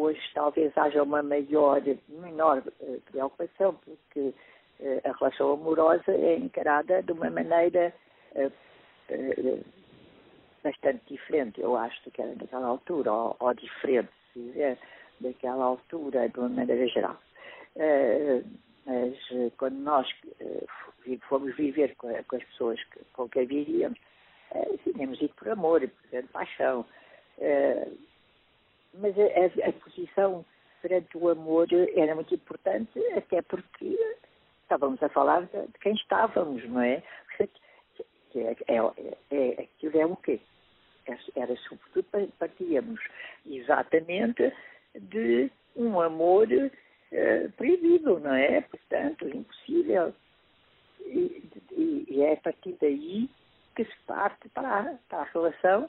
hoje 0.00 0.20
talvez 0.34 0.76
haja 0.76 1.02
uma 1.02 1.22
maior, 1.22 1.80
menor 2.08 2.62
uh, 2.80 3.00
preocupação, 3.10 3.74
porque 3.84 4.34
uh, 4.80 5.00
a 5.04 5.12
relação 5.12 5.52
amorosa 5.52 6.10
é 6.12 6.36
encarada 6.36 7.02
de 7.02 7.12
uma 7.12 7.30
maneira 7.30 7.92
uh, 8.34 9.64
bastante 10.62 11.00
diferente, 11.08 11.60
eu 11.60 11.76
acho, 11.76 12.02
do 12.04 12.10
que 12.10 12.20
era 12.20 12.34
naquela 12.34 12.66
altura, 12.66 13.12
ou, 13.12 13.36
ou 13.38 13.54
diferente, 13.54 14.10
se 14.32 14.40
quiser, 14.40 14.78
daquela 15.20 15.64
altura, 15.64 16.28
de 16.28 16.38
uma 16.38 16.48
maneira 16.48 16.86
geral. 16.88 17.16
Mas 18.88 19.14
eh, 19.32 19.50
quando 19.58 19.76
nós 19.76 20.08
eh, 20.40 21.18
fomos 21.28 21.54
viver 21.56 21.94
com, 21.96 22.08
as 22.08 22.44
pessoas 22.44 22.80
com 23.12 23.28
quem 23.28 23.44
vivíamos, 23.44 23.98
eh, 24.50 24.78
tínhamos 24.82 25.20
ido 25.20 25.34
por 25.34 25.50
amor, 25.50 25.80
por 25.80 26.10
grande 26.10 26.28
paixão. 26.28 26.86
Mas 28.94 29.14
a, 29.18 29.22
a, 29.22 29.68
a 29.68 29.72
posição 29.72 30.44
perante 30.80 31.16
o 31.16 31.28
amor 31.28 31.68
era 31.94 32.14
muito 32.14 32.34
importante, 32.34 32.98
até 33.16 33.42
porque 33.42 33.98
estávamos 34.62 35.02
a 35.02 35.08
falar 35.08 35.42
de, 35.46 35.66
de 35.66 35.78
quem 35.80 35.94
estávamos, 35.94 36.64
não 36.68 36.80
é? 36.80 37.02
É, 38.34 38.54
é, 38.68 39.16
é, 39.30 39.62
aquilo 39.62 39.98
é 39.98 40.06
o 40.06 40.16
quê? 40.16 40.38
Era 41.34 41.56
sobretudo 41.56 42.30
partíamos 42.38 43.00
exatamente 43.46 44.52
de 44.94 45.50
um 45.74 45.98
amor 46.00 46.46
é, 47.10 47.48
proibido, 47.48 48.20
não 48.20 48.34
é? 48.34 48.60
Portanto, 48.60 49.26
impossível. 49.26 50.14
E, 51.06 51.42
e, 51.72 52.06
e, 52.10 52.22
é 52.22 52.34
a 52.34 52.36
partir 52.36 52.76
daí 52.80 53.30
que 53.74 53.84
se 53.84 53.96
parte 54.06 54.48
para, 54.50 54.98
para 55.08 55.20
a 55.20 55.24
relação 55.24 55.88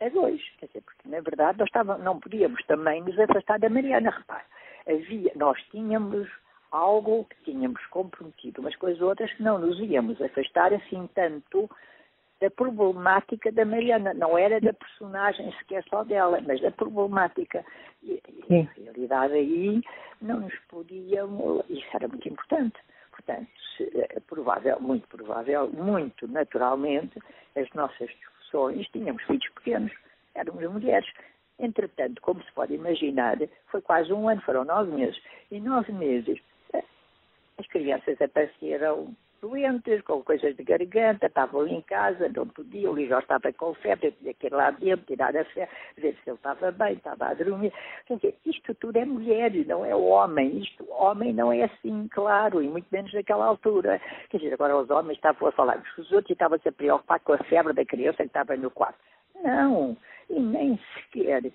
a 0.00 0.08
dois. 0.08 0.42
Quer 0.58 0.66
dizer, 0.66 0.82
porque 0.82 1.08
na 1.08 1.20
verdade 1.20 1.58
nós 1.58 1.68
estávamos, 1.68 2.04
não 2.04 2.18
podíamos 2.18 2.64
também 2.66 3.02
nos 3.02 3.18
afastar 3.18 3.58
da 3.58 3.68
Mariana. 3.68 4.10
Repare, 4.10 4.44
havia, 4.86 5.32
nós 5.34 5.60
tínhamos 5.70 6.28
algo 6.70 7.24
que 7.24 7.52
tínhamos 7.52 7.84
comprometido 7.86 8.60
umas 8.60 8.76
com 8.76 8.86
as 8.86 9.00
outras 9.00 9.32
que 9.32 9.42
não 9.42 9.58
nos 9.58 9.78
íamos 9.80 10.20
afastar 10.20 10.72
assim 10.72 11.08
tanto 11.14 11.68
da 12.40 12.50
problemática 12.50 13.50
da 13.50 13.64
Mariana, 13.64 14.14
não 14.14 14.38
era 14.38 14.60
da 14.60 14.72
personagem 14.72 15.52
sequer 15.58 15.82
só 15.90 16.04
dela, 16.04 16.40
mas 16.46 16.60
da 16.60 16.70
problemática. 16.70 17.64
E, 18.02 18.22
e 18.48 18.62
na 18.62 18.70
realidade 18.92 19.34
aí 19.34 19.82
não 20.20 20.40
nos 20.40 20.54
podiam, 20.68 21.64
isso 21.68 21.86
era 21.92 22.06
muito 22.06 22.28
importante. 22.28 22.78
Portanto, 23.10 23.48
é 23.94 24.20
provável, 24.20 24.78
muito 24.80 25.08
provável, 25.08 25.68
muito 25.70 26.28
naturalmente, 26.28 27.18
as 27.56 27.68
nossas 27.72 28.08
discussões, 28.08 28.37
tínhamos 28.92 29.22
filhos 29.24 29.48
pequenos, 29.54 29.92
éramos 30.34 30.62
mulheres. 30.70 31.08
Entretanto, 31.58 32.20
como 32.22 32.42
se 32.42 32.52
pode 32.52 32.74
imaginar, 32.74 33.36
foi 33.66 33.80
quase 33.80 34.12
um 34.12 34.28
ano, 34.28 34.40
foram 34.42 34.64
nove 34.64 34.92
meses. 34.92 35.20
E 35.50 35.60
nove 35.60 35.92
meses, 35.92 36.38
eh, 36.72 36.84
as 37.58 37.66
crianças 37.66 38.20
apareceram 38.20 39.14
doentes, 39.40 40.02
com 40.02 40.22
coisas 40.22 40.56
de 40.56 40.62
garganta, 40.62 41.26
estavam 41.26 41.66
em 41.66 41.80
casa, 41.82 42.30
não 42.34 42.46
podiam, 42.46 42.92
o 42.92 43.06
já 43.06 43.18
estava 43.18 43.52
com 43.52 43.74
febre, 43.74 44.08
eu 44.08 44.12
tinha 44.12 44.34
que 44.34 44.46
ir 44.46 44.52
lá 44.52 44.70
dentro, 44.70 45.06
tirar 45.06 45.36
a 45.36 45.44
febre, 45.44 45.74
ver 45.96 46.16
se 46.22 46.30
ele 46.30 46.36
estava 46.36 46.70
bem, 46.72 46.94
estava 46.94 47.26
a 47.26 47.34
dormir. 47.34 47.72
Quer 48.06 48.16
dizer, 48.16 48.34
isto 48.46 48.74
tudo 48.74 48.96
é 48.96 49.04
mulher, 49.04 49.52
não 49.66 49.84
é 49.84 49.94
homem. 49.94 50.58
Isto, 50.58 50.84
homem 50.90 51.32
não 51.32 51.52
é 51.52 51.64
assim, 51.64 52.08
claro, 52.08 52.62
e 52.62 52.68
muito 52.68 52.86
menos 52.90 53.12
naquela 53.12 53.46
altura. 53.46 54.00
Quer 54.30 54.38
dizer, 54.38 54.54
agora 54.54 54.76
os 54.76 54.90
homens 54.90 55.16
estavam 55.16 55.48
a 55.48 55.52
falar 55.52 55.76
com 55.76 56.02
os 56.02 56.12
outros 56.12 56.30
e 56.30 56.32
estavam-se 56.32 56.68
a 56.68 56.72
preocupar 56.72 57.20
com 57.20 57.32
a 57.32 57.38
febre 57.38 57.72
da 57.72 57.84
criança 57.84 58.18
que 58.18 58.24
estava 58.24 58.56
no 58.56 58.70
quarto. 58.70 58.98
Não, 59.42 59.96
e 60.28 60.38
nem 60.40 60.78
sequer 60.94 61.52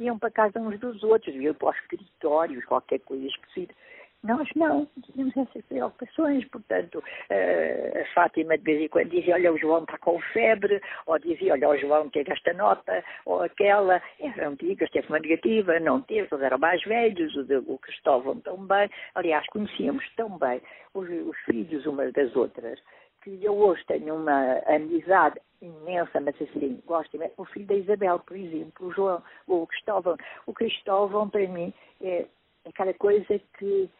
iam 0.00 0.18
para 0.18 0.30
casa 0.30 0.58
uns 0.58 0.78
dos 0.80 1.02
outros, 1.02 1.34
iam 1.34 1.54
para 1.54 1.70
os 1.70 1.76
escritórios, 1.76 2.64
qualquer 2.64 3.00
coisa 3.00 3.26
esquisita. 3.26 3.74
Nós 4.22 4.46
não, 4.54 4.86
tínhamos 5.02 5.34
essas 5.34 5.64
preocupações, 5.64 6.46
portanto, 6.48 6.98
uh, 6.98 8.00
a 8.00 8.14
Fátima 8.14 8.58
de 8.58 8.64
vez 8.64 8.82
em 8.82 8.88
quando 8.88 9.08
dizia, 9.08 9.34
olha, 9.34 9.52
o 9.52 9.58
João 9.58 9.82
está 9.82 9.96
com 9.96 10.20
febre, 10.32 10.78
ou 11.06 11.18
dizia, 11.18 11.54
olha, 11.54 11.70
o 11.70 11.78
João 11.78 12.10
teve 12.10 12.30
esta 12.30 12.52
nota, 12.52 13.02
ou 13.24 13.42
aquela, 13.42 14.02
eram 14.20 14.52
antigas, 14.52 14.90
teve 14.90 15.08
uma 15.08 15.18
negativa, 15.18 15.80
não 15.80 16.02
teve, 16.02 16.28
eles 16.30 16.44
eram 16.44 16.58
mais 16.58 16.82
velhos, 16.84 17.34
o, 17.34 17.72
o 17.72 17.78
Cristóvão 17.78 18.38
também, 18.40 18.90
aliás, 19.14 19.46
conhecíamos 19.46 20.04
tão 20.16 20.36
bem 20.36 20.60
os, 20.92 21.08
os 21.08 21.38
filhos 21.46 21.86
umas 21.86 22.12
das 22.12 22.36
outras, 22.36 22.78
que 23.22 23.42
eu 23.42 23.56
hoje 23.56 23.82
tenho 23.86 24.16
uma 24.16 24.58
amizade 24.66 25.40
imensa, 25.62 26.20
mas 26.20 26.34
assim, 26.40 26.80
gosto 26.86 27.14
imenso. 27.16 27.34
O 27.36 27.44
filho 27.44 27.66
da 27.66 27.74
Isabel, 27.74 28.18
por 28.20 28.36
exemplo, 28.36 28.86
o 28.86 28.92
João, 28.92 29.22
o 29.46 29.66
Cristóvão. 29.66 30.16
O 30.46 30.54
Cristóvão, 30.54 31.28
para 31.28 31.46
mim, 31.46 31.72
é 32.00 32.26
aquela 32.66 32.94
coisa 32.94 33.38
que 33.58 33.90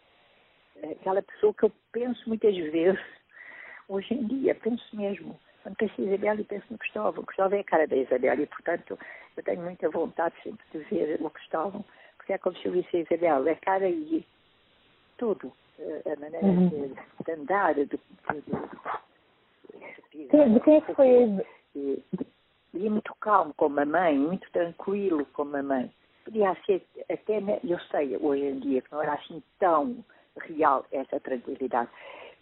aquela 0.82 1.22
pessoa 1.22 1.54
que 1.54 1.64
eu 1.64 1.72
penso 1.92 2.28
muitas 2.28 2.56
vezes 2.56 3.00
hoje 3.88 4.14
em 4.14 4.26
dia, 4.26 4.54
penso 4.54 4.84
mesmo. 4.96 5.38
Quando 5.62 5.76
penso 5.76 6.00
em 6.00 6.06
Isabel 6.06 6.40
e 6.40 6.44
penso 6.44 6.66
no 6.70 6.78
Cristóvão. 6.78 7.22
O 7.22 7.26
Cristóvão 7.26 7.58
é 7.58 7.60
a 7.60 7.64
cara 7.64 7.86
da 7.86 7.96
Isabel 7.96 8.40
e, 8.40 8.46
portanto, 8.46 8.98
eu 9.36 9.42
tenho 9.42 9.60
muita 9.62 9.90
vontade 9.90 10.34
sempre 10.42 10.64
de 10.72 10.78
ver 10.78 11.20
o 11.20 11.30
Cristóvão, 11.30 11.84
porque 12.16 12.32
é 12.32 12.38
como 12.38 12.56
se 12.56 12.66
eu 12.66 12.72
visse 12.72 12.96
a 12.96 13.00
Isabel, 13.00 13.46
é 13.46 13.52
a 13.52 13.56
cara 13.56 13.88
e 13.88 14.24
tudo. 15.18 15.52
Eh, 15.78 16.12
a 16.12 16.20
maneira 16.20 16.46
uhum. 16.46 16.68
de, 16.68 16.88
de, 17.24 17.32
andar, 17.32 17.74
de, 17.74 17.86
de, 17.86 17.98
de, 20.12 20.54
de 20.54 20.60
quem 20.60 20.76
é 20.76 20.80
que 20.80 20.94
foi? 20.94 21.46
E, 21.74 22.04
e 22.74 22.90
muito 22.90 23.14
calmo 23.16 23.52
como 23.54 23.80
a 23.80 23.84
mãe, 23.84 24.18
muito 24.18 24.50
tranquilo 24.50 25.26
como 25.32 25.56
a 25.56 25.62
mãe. 25.62 25.90
Podia 26.24 26.54
ser 26.66 26.86
até, 27.10 27.40
eu 27.64 27.78
sei 27.90 28.16
hoje 28.16 28.44
em 28.44 28.60
dia 28.60 28.82
que 28.82 28.92
não 28.92 29.02
era 29.02 29.14
assim 29.14 29.42
tão 29.58 30.04
real 30.38 30.84
essa 30.92 31.18
tranquilidade, 31.20 31.90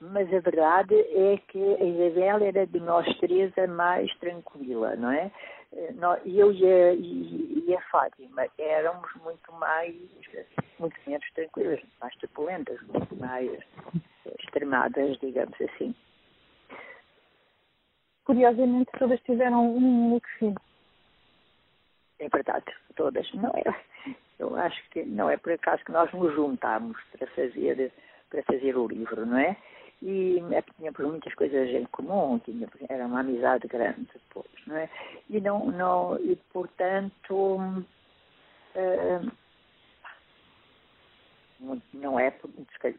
mas 0.01 0.33
a 0.33 0.41
verdade 0.41 0.95
é 0.95 1.39
que 1.49 1.59
a 1.59 1.85
Isabel 1.85 2.47
era 2.47 2.67
de 2.67 2.81
nós 2.81 3.07
três 3.19 3.57
a 3.59 3.67
mais 3.67 4.13
tranquila, 4.19 4.95
não 4.97 5.11
é? 5.11 5.31
Eu 6.25 6.53
e 6.53 6.65
a, 6.65 6.95
e 6.95 7.77
a 7.77 7.83
Fátima 7.91 8.47
éramos 8.57 9.13
muito 9.17 9.53
mais, 9.55 9.95
muito 10.79 10.97
menos 11.07 11.31
tranquilas, 11.33 11.81
mais 12.01 12.15
turbulentas, 12.17 12.81
muito 12.87 13.17
mais 13.17 13.51
extremadas, 14.41 15.19
digamos 15.19 15.61
assim. 15.61 15.95
Curiosamente, 18.25 18.91
todas 18.99 19.21
tiveram 19.23 19.67
um 19.67 20.11
único 20.13 20.29
filho. 20.39 20.61
É 22.19 22.29
verdade, 22.29 22.67
todas. 22.95 23.31
Não 23.35 23.51
é, 23.51 24.17
eu 24.39 24.57
acho 24.57 24.83
que 24.91 25.03
não 25.03 25.29
é 25.29 25.37
por 25.37 25.53
acaso 25.53 25.85
que 25.85 25.93
nós 25.93 26.13
nos 26.13 26.35
juntámos 26.35 26.97
para 27.17 27.27
fazer, 27.29 27.93
para 28.31 28.43
fazer 28.45 28.77
o 28.77 28.87
livro, 28.87 29.27
não 29.27 29.39
é? 29.39 29.57
e 30.01 30.41
é, 30.53 30.63
tínhamos 30.63 31.01
muitas 31.01 31.35
coisas 31.35 31.69
em 31.71 31.85
comum, 31.87 32.39
tínhamos, 32.39 32.75
era 32.89 33.05
uma 33.07 33.21
amizade 33.21 33.67
grande 33.67 34.07
depois, 34.15 34.47
não 34.67 34.77
é? 34.77 34.89
E, 35.29 35.41
não, 35.41 35.67
não, 35.67 36.17
e 36.21 36.37
portanto, 36.53 37.57
uh, 38.77 39.33
não 41.93 42.21
é, 42.21 42.33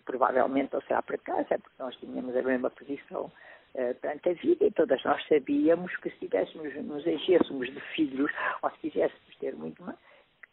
provavelmente 0.04 0.74
não 0.74 0.82
será 0.82 1.02
por 1.02 1.16
acaso, 1.16 1.48
é 1.52 1.58
porque 1.58 1.76
nós 1.82 1.96
tínhamos 1.96 2.36
a 2.36 2.42
mesma 2.42 2.70
posição 2.70 3.32
uh, 3.76 3.96
perante 4.02 4.30
a 4.30 4.34
vida 4.34 4.66
e 4.66 4.72
todas 4.72 5.02
nós 5.06 5.26
sabíamos 5.28 5.96
que 5.98 6.10
se 6.10 6.18
tivéssemos, 6.18 6.76
nos 6.84 7.08
enchêssemos 7.08 7.74
de 7.74 7.80
filhos, 7.96 8.32
ou 8.62 8.70
se 8.72 8.78
quiséssemos 8.80 9.38
ter 9.40 9.56
muito 9.56 9.82
mais, 9.82 9.98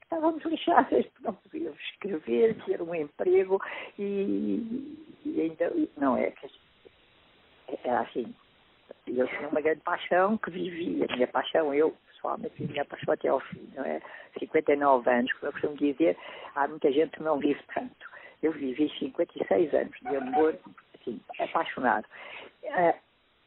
estávamos 0.07 0.45
lixadas, 0.45 1.05
não 1.21 1.35
podíamos 1.35 1.81
escrever, 1.81 2.57
ter 2.65 2.81
um 2.81 2.95
emprego 2.95 3.61
e, 3.99 4.97
e 5.25 5.41
ainda, 5.41 5.73
não 5.97 6.17
é, 6.17 6.33
era 7.85 8.01
assim, 8.01 8.35
eu 9.07 9.27
tinha 9.29 9.49
uma 9.49 9.61
grande 9.61 9.81
paixão 9.81 10.39
que 10.39 10.51
vivia, 10.51 11.07
minha 11.15 11.29
paixão, 11.29 11.75
eu 11.75 11.95
pessoalmente, 12.09 12.63
minha 12.63 12.85
paixão 12.85 13.15
até 13.15 13.29
ao 13.29 13.41
fim, 13.41 13.69
não 13.75 13.85
é? 13.85 14.01
59 14.39 15.11
anos, 15.11 15.33
como 15.35 15.49
eu 15.49 15.53
costumo 15.53 15.77
dizer, 15.77 16.17
há 16.55 16.67
muita 16.67 16.91
gente 16.93 17.17
que 17.17 17.23
não 17.23 17.39
vive 17.39 17.61
tanto. 17.75 18.07
Eu 18.43 18.53
vivi 18.53 18.91
56 18.99 19.75
anos 19.75 19.97
de 20.01 20.17
amor, 20.17 20.59
assim, 20.95 21.21
apaixonado. 21.39 22.07
Uh, 22.65 22.95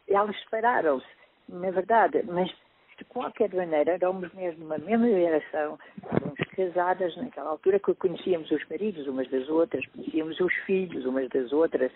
elas 0.07 0.39
separaram-se, 0.41 1.05
na 1.47 1.71
verdade, 1.71 2.23
mas 2.23 2.51
de 2.99 3.05
qualquer 3.05 3.53
maneira, 3.53 3.93
éramos 3.93 4.31
mesmo 4.33 4.65
uma 4.65 4.77
mesma 4.77 5.07
geração, 5.07 5.79
éramos 6.11 6.39
casadas 6.55 7.15
naquela 7.15 7.51
altura 7.51 7.79
que 7.79 7.93
conhecíamos 7.95 8.51
os 8.51 8.67
maridos 8.69 9.07
umas 9.07 9.27
das 9.29 9.47
outras, 9.47 9.85
conhecíamos 9.87 10.39
os 10.39 10.53
filhos 10.65 11.05
umas 11.05 11.29
das 11.29 11.51
outras, 11.53 11.91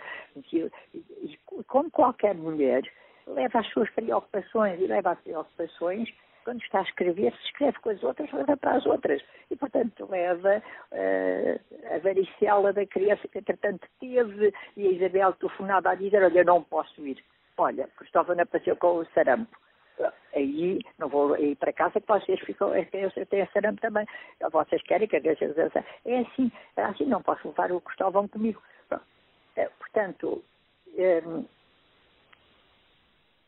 e, 0.52 1.38
como 1.68 1.92
qualquer 1.92 2.36
mulher, 2.36 2.84
leva 3.28 3.60
as 3.60 3.68
suas 3.68 3.90
preocupações 3.92 4.80
e 4.80 4.88
leva 4.88 5.12
as 5.12 5.20
preocupações 5.20 6.10
quando 6.46 6.62
está 6.62 6.80
a 6.80 6.84
escrever, 6.84 7.34
se 7.34 7.46
escreve 7.46 7.80
com 7.80 7.90
as 7.90 8.04
outras, 8.04 8.32
leva 8.34 8.58
para 8.58 8.76
as 8.76 8.86
outras. 8.86 9.22
E, 9.50 9.56
portanto, 9.56 10.06
leva 10.10 10.62
uh, 10.92 11.96
a 11.96 12.00
varicela 12.00 12.74
da 12.74 12.86
criança 12.86 13.26
que, 13.30 13.40
entretanto, 13.40 13.88
teve, 13.98 14.54
e 14.76 14.88
a 14.88 14.92
Isabel 14.92 15.32
telefonava 15.34 15.92
a 15.92 15.96
dizer, 15.96 16.22
olha, 16.22 16.44
não 16.44 16.62
posso 16.62 17.06
ir. 17.08 17.24
Olha, 17.56 17.88
Cristóvão 17.96 18.38
apareceu 18.38 18.76
com 18.76 18.98
o 18.98 19.06
sarampo 19.14 19.58
aí 20.34 20.80
não 20.98 21.08
vou 21.10 21.38
ir 21.38 21.56
para 21.56 21.74
casa 21.74 22.00
que 22.00 22.08
vocês 22.08 22.40
ficam, 22.42 22.76
eu 22.76 22.86
tenho 23.28 23.50
sarampo 23.52 23.82
também. 23.82 24.06
Vocês 24.52 24.82
querem 24.84 25.08
que 25.08 25.18
a 25.18 25.20
gente 25.20 25.44
é 26.06 26.20
assim, 26.20 26.52
é 26.76 26.84
assim, 26.84 27.06
não 27.06 27.22
posso 27.22 27.48
levar 27.48 27.72
o 27.72 27.82
Cristóvão 27.82 28.28
comigo. 28.28 28.62
É, 29.56 29.68
portanto, 29.68 30.44
é, 30.98 31.22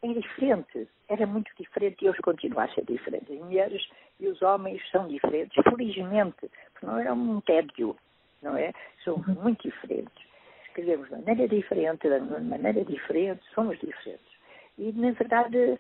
é 0.04 0.08
diferente, 0.14 0.88
era 1.10 1.26
muito 1.26 1.52
diferente 1.58 2.06
e 2.06 2.10
hoje 2.10 2.22
continua 2.22 2.66
a 2.66 2.70
ser 2.70 2.86
diferente. 2.86 3.34
As 3.34 3.40
mulheres 3.40 3.88
e 4.20 4.28
os 4.28 4.42
homens 4.42 4.82
são 4.92 5.08
diferentes, 5.08 5.56
felizmente, 5.64 6.50
porque 6.74 6.86
não 6.86 7.00
é 7.00 7.12
um 7.12 7.42
tédio, 7.42 7.96
não 8.42 8.56
é? 8.56 8.72
São 9.04 9.16
uhum. 9.16 9.42
muito 9.42 9.68
diferentes. 9.68 10.26
Escrevemos 10.68 11.08
de 11.08 11.16
maneira 11.16 11.48
diferente, 11.48 12.08
de 12.08 12.20
maneira 12.20 12.86
diferente, 12.86 13.42
somos 13.54 13.80
diferentes. 13.80 14.36
E, 14.78 14.92
na 14.92 15.12
verdade, 15.12 15.80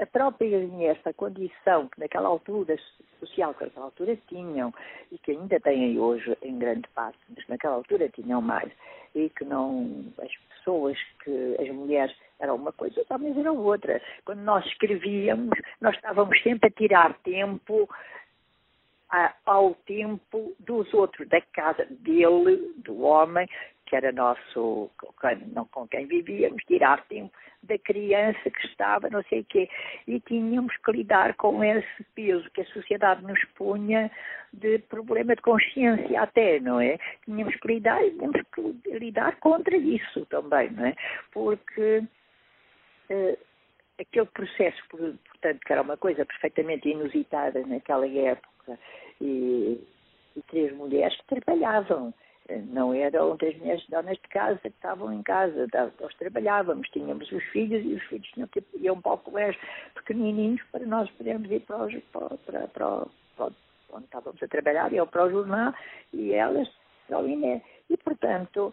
a 0.00 0.06
própria 0.06 0.68
essa 0.86 1.12
condição 1.12 1.88
que 1.88 2.00
naquela 2.00 2.28
altura 2.28 2.76
social 3.20 3.54
que 3.54 3.64
naquela 3.64 3.86
altura 3.86 4.16
tinham 4.28 4.72
e 5.10 5.18
que 5.18 5.32
ainda 5.32 5.60
têm 5.60 5.98
hoje 5.98 6.36
em 6.42 6.58
grande 6.58 6.88
parte, 6.94 7.18
mas 7.28 7.46
naquela 7.48 7.76
altura 7.76 8.08
tinham 8.08 8.40
mais, 8.40 8.70
e 9.14 9.28
que 9.30 9.44
não 9.44 10.04
as 10.18 10.34
pessoas 10.48 10.98
que 11.22 11.56
as 11.60 11.68
mulheres 11.68 12.14
eram 12.40 12.56
uma 12.56 12.72
coisa, 12.72 13.00
os 13.00 13.10
homens 13.10 13.36
eram 13.36 13.56
outra. 13.58 14.00
Quando 14.24 14.40
nós 14.40 14.64
escrevíamos, 14.66 15.58
nós 15.80 15.94
estávamos 15.94 16.40
sempre 16.42 16.68
a 16.68 16.72
tirar 16.72 17.14
tempo 17.22 17.88
ao 19.44 19.74
tempo 19.86 20.54
dos 20.58 20.92
outros, 20.94 21.28
da 21.28 21.40
casa 21.52 21.86
dele, 21.90 22.72
do 22.78 23.02
homem, 23.02 23.46
que 23.92 23.96
era 23.96 24.10
nosso, 24.10 24.90
com 25.70 25.86
quem 25.86 26.06
vivíamos, 26.06 26.64
tirar 26.64 27.04
tempo 27.08 27.30
da 27.62 27.76
criança 27.76 28.50
que 28.50 28.66
estava, 28.66 29.10
não 29.10 29.22
sei 29.24 29.40
o 29.40 29.44
quê. 29.44 29.68
E 30.08 30.18
tínhamos 30.20 30.74
que 30.78 30.92
lidar 30.92 31.34
com 31.34 31.62
esse 31.62 32.02
peso 32.14 32.50
que 32.52 32.62
a 32.62 32.66
sociedade 32.68 33.22
nos 33.22 33.38
punha 33.54 34.10
de 34.50 34.78
problema 34.78 35.36
de 35.36 35.42
consciência 35.42 36.22
até, 36.22 36.58
não 36.58 36.80
é? 36.80 36.96
Tínhamos 37.26 37.54
que 37.56 37.68
lidar 37.68 38.02
e 38.02 38.12
tínhamos 38.12 38.40
que 38.54 38.98
lidar 38.98 39.38
contra 39.40 39.76
isso 39.76 40.24
também, 40.24 40.70
não 40.70 40.86
é? 40.86 40.94
Porque 41.30 42.02
uh, 43.10 43.38
aquele 44.00 44.26
processo, 44.26 44.82
portanto, 44.88 45.60
que 45.66 45.70
era 45.70 45.82
uma 45.82 45.98
coisa 45.98 46.24
perfeitamente 46.24 46.88
inusitada 46.88 47.60
naquela 47.66 48.08
época, 48.08 48.78
e, 49.20 49.78
e 50.34 50.42
três 50.48 50.74
mulheres 50.74 51.14
que 51.18 51.40
trabalhavam 51.40 52.14
não 52.68 52.92
eram 52.92 53.32
as 53.32 53.56
minhas 53.58 53.84
donas 53.86 54.16
de 54.16 54.28
casa 54.28 54.58
que 54.60 54.68
estavam 54.68 55.12
em 55.12 55.22
casa, 55.22 55.66
nós 56.00 56.14
trabalhávamos, 56.14 56.88
tínhamos 56.90 57.30
os 57.30 57.42
filhos 57.44 57.84
e 57.84 57.94
os 57.94 58.02
filhos 58.04 58.28
tinham 58.28 58.48
que 58.48 58.62
iam 58.80 59.00
para 59.00 59.12
o 59.12 59.18
colégio 59.18 59.60
pequenininhos 59.94 60.60
para 60.70 60.84
nós 60.86 61.10
podermos 61.12 61.50
ir 61.50 61.60
para, 61.60 61.84
os, 61.84 61.94
para, 62.12 62.36
para, 62.36 63.06
para, 63.36 63.52
onde 63.92 64.04
estávamos 64.04 64.42
a 64.42 64.48
trabalhar, 64.48 64.92
iam 64.92 65.06
para 65.06 65.26
o 65.26 65.30
jornal 65.30 65.74
e 66.12 66.32
elas 66.32 66.68
para 67.06 67.20
o 67.20 67.28
INE. 67.28 67.62
E, 67.90 67.96
portanto, 67.96 68.72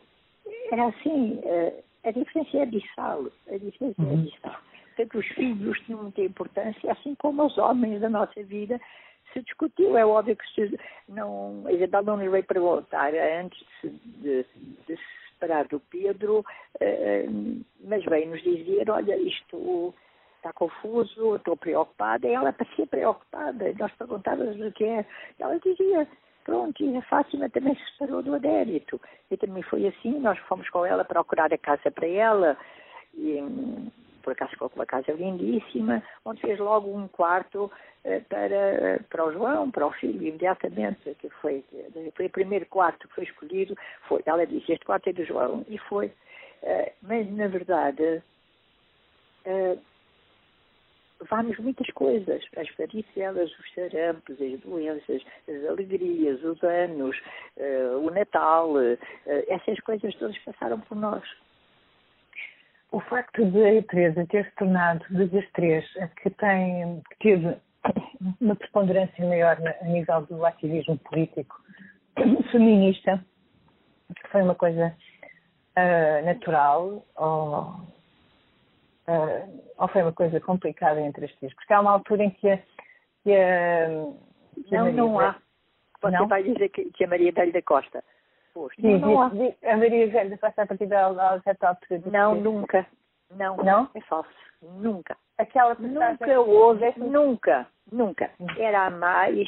era 0.72 0.88
assim, 0.88 1.40
eh, 1.44 1.84
a 2.04 2.12
diferença 2.12 2.58
é 2.58 2.64
abissal, 2.64 3.26
a 3.48 3.58
diferença 3.58 4.02
é 4.02 4.04
uhum. 4.04 4.12
é 4.12 4.14
abissal. 4.14 4.56
Portanto, 4.96 5.18
os 5.18 5.28
filhos 5.28 5.80
tinham 5.82 6.04
muita 6.04 6.22
importância, 6.22 6.92
assim 6.92 7.16
como 7.16 7.46
os 7.46 7.58
homens 7.58 8.02
da 8.02 8.10
nossa 8.10 8.42
vida, 8.44 8.80
se 9.34 9.42
discutiu. 9.42 9.98
É 9.98 10.06
óbvio 10.06 10.36
que 10.36 10.80
não, 11.08 11.64
a 11.66 11.72
Isabel 11.72 12.04
não 12.04 12.22
lhe 12.22 12.30
veio 12.30 12.44
perguntar 12.44 13.14
antes 13.14 13.66
de, 13.84 14.46
de, 14.88 14.98
se 14.98 15.00
separar 15.34 15.68
do 15.68 15.80
Pedro, 15.80 16.44
mas 17.84 18.04
veio-nos 18.06 18.42
dizer, 18.44 18.90
olha, 18.90 19.16
isto 19.18 19.94
está 20.40 20.52
confuso, 20.54 21.36
estou 21.36 21.56
preocupada. 21.56 22.28
E 22.28 22.34
ela 22.34 22.52
parecia 22.52 22.88
preocupada. 22.88 23.74
Nós 23.78 23.92
perguntávamos 23.94 24.60
o 24.60 24.72
que 24.72 24.86
é. 24.86 25.06
Ela 25.40 25.60
dizia, 25.60 26.08
pronto, 26.44 26.84
e 26.84 26.98
a 26.98 27.02
Fátima 27.04 27.50
também 27.50 27.76
se 27.76 27.92
separou 27.92 28.24
do 28.24 28.36
Adérito. 28.36 29.00
E 29.30 29.38
também 29.38 29.64
foi 29.64 29.88
assim, 29.88 30.20
nós 30.20 30.38
fomos 30.40 30.70
com 30.70 30.86
ela 30.86 31.06
procurar 31.06 31.54
a 31.54 31.58
casa 31.58 31.92
para 31.92 32.08
ela. 32.08 32.58
E, 33.14 33.40
por 34.30 34.34
acaso 34.34 34.52
ficou 34.52 34.70
com 34.70 34.76
uma 34.76 34.86
casa 34.86 35.12
lindíssima, 35.12 36.04
onde 36.24 36.42
fez 36.42 36.60
logo 36.60 36.96
um 36.96 37.08
quarto 37.08 37.72
eh, 38.04 38.20
para, 38.30 39.04
para 39.10 39.26
o 39.26 39.34
João, 39.34 39.72
para 39.72 39.88
o 39.88 39.92
filho, 39.92 40.22
imediatamente, 40.22 41.16
que 41.16 41.30
foi, 41.42 41.66
foi 42.16 42.28
o 42.28 42.30
primeiro 42.30 42.66
quarto 42.68 43.08
que 43.08 43.16
foi 43.16 43.24
escolhido, 43.24 43.76
foi, 44.08 44.22
ela 44.26 44.46
disse, 44.46 44.72
este 44.72 44.86
quarto 44.86 45.10
é 45.10 45.14
do 45.14 45.26
João, 45.26 45.66
e 45.68 45.80
foi. 45.80 46.12
Eh, 46.62 46.94
mas, 47.02 47.32
na 47.32 47.48
verdade, 47.48 48.22
eh, 49.46 49.78
várias 51.28 51.58
muitas 51.58 51.90
coisas, 51.94 52.44
as 52.56 52.70
varicelas, 52.76 53.52
os 53.58 53.74
sarampos, 53.74 54.40
as 54.40 54.60
doenças, 54.60 55.24
as 55.48 55.66
alegrias, 55.68 56.44
os 56.44 56.64
anos, 56.64 57.20
o 58.02 58.10
Natal, 58.10 58.76
essas 59.26 59.80
coisas 59.82 60.16
todas 60.16 60.38
passaram 60.38 60.80
por 60.80 60.96
nós. 60.96 61.24
O 62.92 63.00
facto 63.02 63.46
de 63.46 63.78
a 63.78 63.84
Teresa 63.84 64.26
ter 64.28 64.46
se 64.46 64.56
tornado 64.56 65.06
das 65.10 65.52
três 65.52 65.86
que 66.22 66.30
tem, 66.32 67.02
que 67.12 67.18
teve 67.20 67.58
uma 68.42 68.56
preponderância 68.56 69.26
maior 69.26 69.58
a 69.82 69.86
nível 69.86 70.22
do 70.26 70.46
ativismo 70.46 70.98
político 71.00 71.56
feminista, 72.52 73.24
foi 74.32 74.42
uma 74.42 74.56
coisa 74.56 74.96
uh, 75.78 76.26
natural 76.26 77.06
ou, 77.16 77.64
uh, 79.08 79.64
ou 79.78 79.88
foi 79.90 80.02
uma 80.02 80.14
coisa 80.14 80.40
complicada 80.40 81.00
entre 81.00 81.26
as 81.26 81.36
três? 81.36 81.54
Porque 81.54 81.74
há 81.74 81.82
uma 81.82 81.92
altura 81.92 82.24
em 82.24 82.32
que 82.32 82.50
a. 82.50 82.58
Que 83.24 83.36
a, 83.36 83.88
que 84.68 84.76
não, 84.76 84.88
a 84.88 84.92
não 84.92 85.20
há. 85.20 85.36
Você 86.02 86.16
não? 86.18 86.28
vai 86.28 86.44
dizer 86.44 86.70
que, 86.70 86.86
que 86.92 87.04
a 87.04 87.08
Maria 87.08 87.32
Velho 87.32 87.52
da 87.52 87.62
Costa. 87.62 88.04
Poxa, 88.60 88.76
Sim, 88.82 88.98
não, 88.98 89.12
não 89.12 89.22
há. 89.22 89.32
a 89.72 89.78
Maria 89.78 90.10
Velho 90.10 90.32
da 90.32 90.38
Costa 90.38 90.64
a 90.64 90.68
partir 90.68 90.88
da 90.88 91.06
altura. 91.06 92.02
Não, 92.12 92.36
nunca. 92.36 92.86
Não, 93.34 93.56
não, 93.56 93.90
é 93.96 94.02
falso. 94.02 94.30
Nunca. 94.62 95.16
Aquela 95.38 95.76
nunca 95.76 96.42
houve, 96.42 96.94
nunca, 96.98 97.66
nunca. 97.90 98.30
Era 98.58 98.88
a 98.88 98.90
mais, 98.90 99.48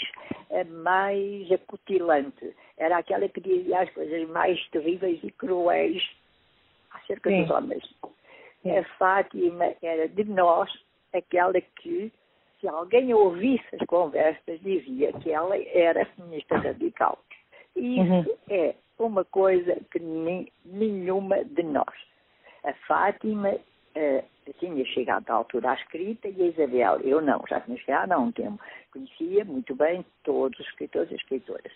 a 0.50 0.64
mais 0.64 1.52
acutilante. 1.52 2.56
Era 2.78 3.00
aquela 3.00 3.28
que 3.28 3.42
dizia 3.42 3.82
as 3.82 3.90
coisas 3.90 4.30
mais 4.30 4.66
terríveis 4.70 5.20
e 5.22 5.32
cruéis 5.32 6.02
acerca 6.92 7.30
Sim. 7.30 7.42
dos 7.42 7.52
homens. 7.52 7.84
Sim. 8.64 8.78
A 8.78 8.84
Fátima 8.98 9.74
era 9.82 10.08
de 10.08 10.24
nós 10.24 10.72
aquela 11.14 11.60
que, 11.60 12.14
se 12.62 12.68
alguém 12.70 13.14
ouvisse 13.14 13.76
as 13.76 13.86
conversas, 13.88 14.62
dizia 14.62 15.12
que 15.20 15.34
ela 15.34 15.58
era 15.58 16.06
feminista 16.06 16.56
radical. 16.56 17.20
E 17.76 18.00
isso 18.00 18.30
uhum. 18.30 18.38
é 18.50 18.76
uma 19.06 19.26
coisa 19.26 19.76
que 19.92 20.00
nem, 20.00 20.52
nenhuma 20.66 21.44
de 21.44 21.64
nós. 21.64 21.94
A 22.64 22.74
Fátima 22.88 23.50
uh, 23.50 24.54
tinha 24.60 24.86
chegado 24.86 25.30
à 25.30 25.34
altura 25.34 25.72
à 25.72 25.74
escrita 25.76 26.28
e 26.28 26.42
a 26.42 26.46
Isabel, 26.48 27.00
eu 27.02 27.22
não, 27.22 27.44
já 27.50 27.60
tinha 27.62 27.78
chegado 27.78 28.12
há 28.12 28.18
um 28.18 28.32
tempo, 28.32 28.60
conhecia 28.92 29.44
muito 29.46 29.76
bem 29.76 30.06
todos 30.24 30.60
os 30.60 30.68
escritores 30.68 31.12
e 31.12 31.16
escritoras. 31.16 31.74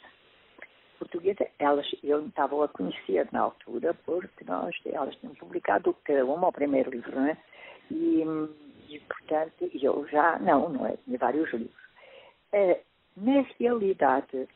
Portuguesa, 0.99 1.47
elas, 1.59 1.85
eu 2.03 2.25
estava 2.25 2.63
a 2.63 2.67
conhecer 2.67 3.27
na 3.31 3.41
altura, 3.41 3.93
porque 4.05 4.45
nós, 4.45 4.75
elas 4.85 5.15
tinham 5.17 5.35
publicado 5.35 5.95
cada 6.03 6.25
uma 6.25 6.47
o 6.47 6.53
primeiro 6.53 6.89
livro, 6.89 7.13
não 7.13 7.27
é? 7.27 7.38
E, 7.91 8.23
e 8.89 8.99
portanto, 8.99 9.69
eu 9.73 10.07
já, 10.07 10.39
não, 10.39 10.69
não 10.69 10.85
é? 10.85 10.97
Tinha 11.03 11.17
vários 11.17 11.51
livros. 11.51 11.85
Uh, 12.53 12.79
na 13.17 13.45
realidade, 13.59 14.47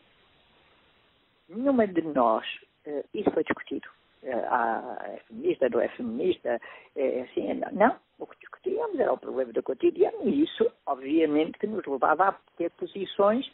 nenhuma 1.49 1.88
de 1.88 2.01
nós, 2.01 2.45
uh, 2.88 3.03
isso 3.13 3.29
foi 3.31 3.43
discutido 3.43 3.89
é 4.23 5.19
feminista, 5.27 5.69
não 5.69 5.81
é 5.81 5.88
feminista, 5.89 6.62
é 6.95 7.21
assim, 7.21 7.53
não. 7.71 7.95
O 8.17 8.27
que 8.27 8.39
discutíamos 8.39 8.99
era 8.99 9.13
o 9.13 9.17
problema 9.17 9.53
do 9.53 9.63
cotidiano 9.63 10.27
e 10.27 10.43
isso, 10.43 10.69
obviamente, 10.85 11.57
que 11.57 11.67
nos 11.67 11.85
levava 11.85 12.29
a 12.29 12.35
ter 12.57 12.69
posições 12.71 13.49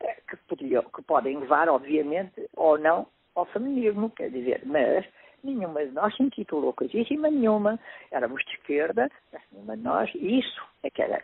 eh, 0.00 0.16
que, 0.28 0.36
podiam, 0.48 0.82
que 0.84 1.02
podem 1.02 1.38
levar, 1.38 1.68
obviamente, 1.68 2.48
ou 2.56 2.78
não 2.78 3.06
ao 3.34 3.44
feminismo, 3.46 4.10
quer 4.10 4.30
dizer, 4.30 4.62
mas 4.64 5.06
nenhuma 5.44 5.84
de 5.84 5.92
nós 5.92 6.16
se 6.16 6.22
intitulou 6.22 6.72
coisíssima 6.72 7.30
nenhuma, 7.30 7.78
éramos 8.10 8.42
de 8.44 8.52
esquerda, 8.52 9.10
nenhuma 9.52 9.76
de 9.76 9.82
nós, 9.82 10.10
isso 10.14 10.62
é 10.82 10.90
que 10.90 11.02
era 11.02 11.22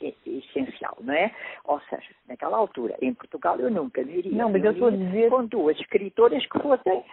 essencial, 0.00 0.96
não 1.00 1.14
é? 1.14 1.34
Ou 1.64 1.80
seja, 1.88 2.14
naquela 2.28 2.56
altura, 2.56 2.96
em 3.00 3.14
Portugal, 3.14 3.58
eu 3.58 3.70
nunca 3.70 4.04
diria 4.04 4.32
não, 4.32 4.50
mas 4.50 4.64
eu 4.64 4.72
estou 4.72 4.88
a 4.88 4.90
dizer... 4.90 5.30
com 5.30 5.46
duas 5.46 5.78
escritoras 5.80 6.44
que 6.46 6.58
fossem 6.58 7.04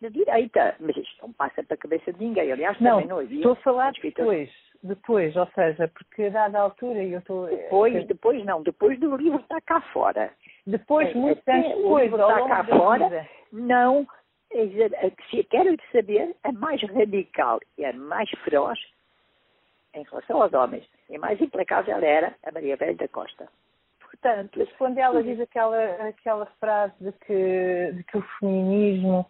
da 0.00 0.08
direita, 0.08 0.76
mas 0.80 0.96
isto 0.96 1.22
não 1.22 1.32
passa 1.32 1.62
para 1.62 1.74
a 1.74 1.78
cabeça 1.78 2.12
de 2.12 2.24
ninguém. 2.24 2.52
Aliás, 2.52 2.78
não, 2.80 2.92
também 2.92 3.08
não 3.08 3.18
havia. 3.18 3.38
Estou 3.38 3.52
a 3.52 3.56
falar 3.56 3.92
depois, 3.92 4.50
depois, 4.82 5.36
ou 5.36 5.46
seja, 5.54 5.88
porque 5.88 6.24
a 6.24 6.30
dada 6.30 6.60
altura 6.60 7.02
eu 7.02 7.18
estou. 7.18 7.46
Depois, 7.46 8.06
depois 8.06 8.44
não, 8.44 8.62
depois 8.62 8.98
do 9.00 9.16
livro 9.16 9.40
está 9.40 9.60
cá 9.60 9.80
fora. 9.92 10.32
Depois, 10.66 11.10
é, 11.10 11.14
muito 11.14 11.42
tempo 11.42 11.68
depois, 11.68 11.84
o 11.84 12.16
livro 12.16 12.20
está 12.20 12.48
cá 12.48 12.64
fora, 12.64 13.08
vida. 13.08 13.28
não. 13.52 14.06
Se 15.30 15.44
quero 15.44 15.76
saber, 15.92 16.34
a 16.42 16.50
mais 16.52 16.82
radical 16.82 17.60
e 17.76 17.84
a 17.84 17.92
mais 17.92 18.30
feroz 18.44 18.78
em 19.94 20.02
relação 20.04 20.42
aos 20.42 20.52
homens, 20.52 20.86
e 21.08 21.18
mais 21.18 21.40
implacável 21.40 21.94
ela 21.94 22.06
era 22.06 22.34
a 22.44 22.52
Maria 22.52 22.76
Velha 22.76 22.94
da 22.94 23.08
Costa. 23.08 23.48
Portanto, 24.00 24.66
quando 24.78 24.98
ela 24.98 25.22
diz 25.22 25.38
aquela, 25.40 26.08
aquela 26.08 26.46
frase 26.58 26.94
de 27.00 27.12
que, 27.12 27.92
de 27.94 28.04
que 28.04 28.18
o 28.18 28.22
feminismo 28.40 29.26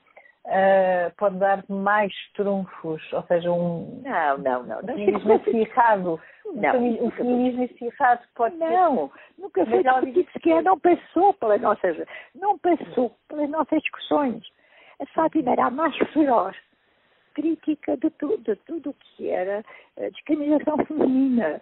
uh, 0.46 1.14
pode 1.16 1.36
dar 1.36 1.64
mais 1.68 2.12
trunfos, 2.34 3.02
ou 3.12 3.22
seja, 3.24 3.50
um, 3.50 4.02
não, 4.04 4.38
não, 4.38 4.62
não, 4.64 4.78
um 4.78 4.86
feminismo 4.86 5.32
acirrado. 5.34 6.20
Não, 6.54 7.04
um, 7.04 7.10
feminismo 7.10 7.64
acirrado 7.64 8.22
pode 8.34 8.56
Não, 8.56 9.10
nunca 9.36 9.66
foi 9.66 9.82
discutido 9.82 10.32
sequer, 10.32 10.62
não 10.62 10.78
passou 10.78 11.34
pelas 11.34 11.60
nossas, 11.60 11.96
não 12.34 12.58
passou 12.58 13.14
pelas 13.28 13.50
nossas 13.50 13.82
discussões. 13.82 14.42
A 15.00 15.06
Fátima 15.06 15.52
era 15.52 15.66
a 15.66 15.70
mais 15.70 15.96
feroz 16.12 16.56
crítica 17.38 17.96
de 17.96 18.10
tudo, 18.10 18.38
de 18.42 18.56
tudo 18.66 18.94
que 18.94 19.28
era 19.28 19.64
uh, 19.96 20.10
discriminação 20.10 20.76
feminina. 20.84 21.60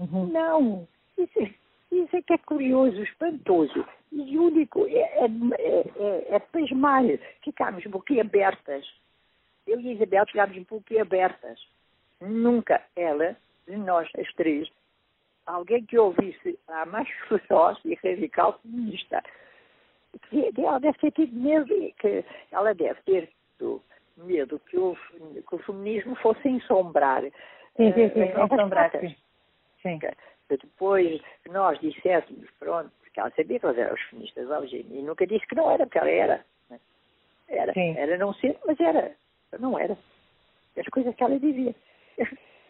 Uhum. 0.00 0.26
Não, 0.26 0.88
isso, 1.16 1.54
isso 1.92 2.16
é 2.16 2.22
que 2.22 2.32
é 2.32 2.38
curioso, 2.38 3.00
espantoso. 3.00 3.86
E 4.10 4.36
único 4.36 4.86
é, 4.88 4.98
é, 4.98 5.26
é, 5.28 6.34
é 6.34 6.38
pasmar, 6.40 7.04
ficámos 7.44 7.84
boquiabertas. 7.86 8.84
Eu 9.68 9.80
e 9.80 9.90
a 9.90 9.92
Isabel 9.92 10.26
ficámos 10.26 10.58
boquiabertas. 10.64 11.60
Nunca 12.20 12.82
ela, 12.96 13.36
de 13.68 13.76
nós 13.76 14.08
as 14.18 14.32
três, 14.34 14.68
alguém 15.46 15.84
que 15.84 15.96
ouvisse 15.96 16.58
a 16.66 16.84
mais 16.86 17.08
feroz 17.28 17.78
e 17.84 17.94
radical 18.02 18.58
feminista, 18.62 19.22
ela 20.58 20.80
deve 20.80 20.98
ter 20.98 21.12
tido 21.12 21.36
medo, 21.36 21.68
que 22.00 22.24
ela 22.50 22.74
deve 22.74 23.00
ter 23.02 23.30
tido 23.58 23.80
medo 24.16 24.58
que 24.60 24.78
o, 24.78 24.96
que 25.48 25.54
o 25.54 25.58
feminismo 25.58 26.14
fosse 26.16 26.48
ensombrar. 26.48 27.22
Sim, 27.76 27.92
sim, 27.92 28.10
sim, 28.10 28.22
uh, 28.22 28.44
ensombrar, 28.44 28.90
sim. 29.00 29.16
sim. 29.82 29.98
Depois 30.48 31.20
nós 31.50 31.78
disséssemos, 31.80 32.48
pronto, 32.58 32.90
porque 33.00 33.20
ela 33.20 33.30
sabia 33.30 33.58
que 33.58 33.66
elas 33.66 33.78
eram 33.78 33.94
os 33.94 34.02
feministas 34.02 34.48
hoje, 34.48 34.86
e 34.90 35.02
nunca 35.02 35.26
disse 35.26 35.46
que 35.46 35.54
não 35.54 35.70
era, 35.70 35.86
porque 35.86 35.98
ela 35.98 36.10
era. 36.10 36.44
Né? 36.70 36.80
Era, 37.48 37.72
Sim. 37.72 37.94
era 37.96 38.18
não 38.18 38.34
ser, 38.34 38.58
mas 38.66 38.78
era. 38.80 39.12
Não 39.58 39.78
era. 39.78 39.96
As 40.76 40.86
coisas 40.86 41.14
que 41.14 41.22
ela 41.22 41.38
dizia. 41.38 41.74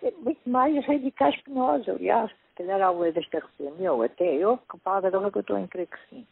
É 0.03 0.11
muito 0.11 0.41
mais 0.47 0.85
radicais 0.85 1.35
que 1.41 1.51
nós, 1.51 1.89
aliás. 1.89 2.31
Se 2.31 2.57
calhar 2.59 2.83
alguma 2.83 3.11
desta 3.11 3.39
arrependeu, 3.39 4.03
até 4.03 4.35
eu, 4.35 4.59
que 4.59 4.77
de 4.77 5.17
honra 5.17 5.31
que 5.31 5.39
eu 5.39 5.41
estou 5.41 5.59
em 5.59 5.67
crer 5.67 5.87
que 5.87 5.99
sim. 6.11 6.27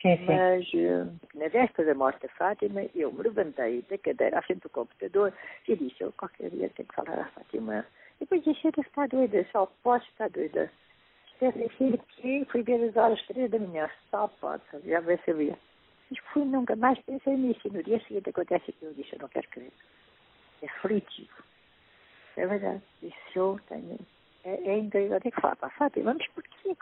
Sim, 0.00 0.16
sim. 0.18 0.24
Mas 0.26 0.72
uh, 0.74 1.18
na 1.34 1.48
véspera 1.48 1.88
da 1.88 1.94
morte 1.94 2.20
da 2.22 2.28
Fátima, 2.34 2.82
eu 2.94 3.12
me 3.12 3.22
levantei 3.22 3.82
da 3.88 3.98
cadeira 3.98 4.38
à 4.38 4.42
frente 4.42 4.62
do 4.62 4.68
computador 4.68 5.32
e 5.66 5.76
disse, 5.76 6.02
eu 6.02 6.12
qualquer 6.12 6.50
dia 6.50 6.70
tenho 6.70 6.88
que 6.88 6.94
falar 6.94 7.18
à 7.20 7.24
Fátima. 7.26 7.86
E 8.16 8.20
depois 8.20 8.44
disse, 8.44 8.68
está 8.68 9.06
doida, 9.06 9.46
só 9.50 9.66
posso 9.82 10.06
estar 10.10 10.28
doida. 10.30 10.70
Pensei 11.38 11.68
que 11.68 12.44
fui 12.46 12.62
ver 12.62 12.88
as 12.88 12.96
horas 12.96 13.20
três 13.26 13.50
da 13.50 13.58
manhã, 13.58 13.90
só 14.10 14.28
pode, 14.28 14.62
já 14.84 15.00
vai 15.00 15.18
saber. 15.26 15.56
Mas 16.10 16.18
fui 16.32 16.44
nunca 16.44 16.76
mais 16.76 16.98
pensei 17.00 17.36
nisso. 17.36 17.66
E 17.66 17.70
no 17.70 17.82
dia 17.82 18.00
seguinte 18.00 18.30
acontece 18.30 18.70
aquilo, 18.70 18.92
eu 18.92 18.94
disse, 18.94 19.14
eu 19.14 19.18
não 19.20 19.28
quero 19.28 19.48
crer. 19.48 19.72
É 20.62 20.66
aflitivo. 20.66 21.42
É 22.36 22.46
verdade. 22.46 22.82
Isso 23.02 23.18
eu 23.34 23.60
tenho. 23.68 23.98
É, 24.44 24.54
é 24.54 24.78
incrível. 24.78 25.14
Eu 25.14 25.20
tenho 25.20 25.34
que 25.34 25.40
falar 25.40 25.56
para 25.56 25.68
a 25.68 25.72
Fátima, 25.72 26.14
mas 26.14 26.26
porquê? 26.28 26.76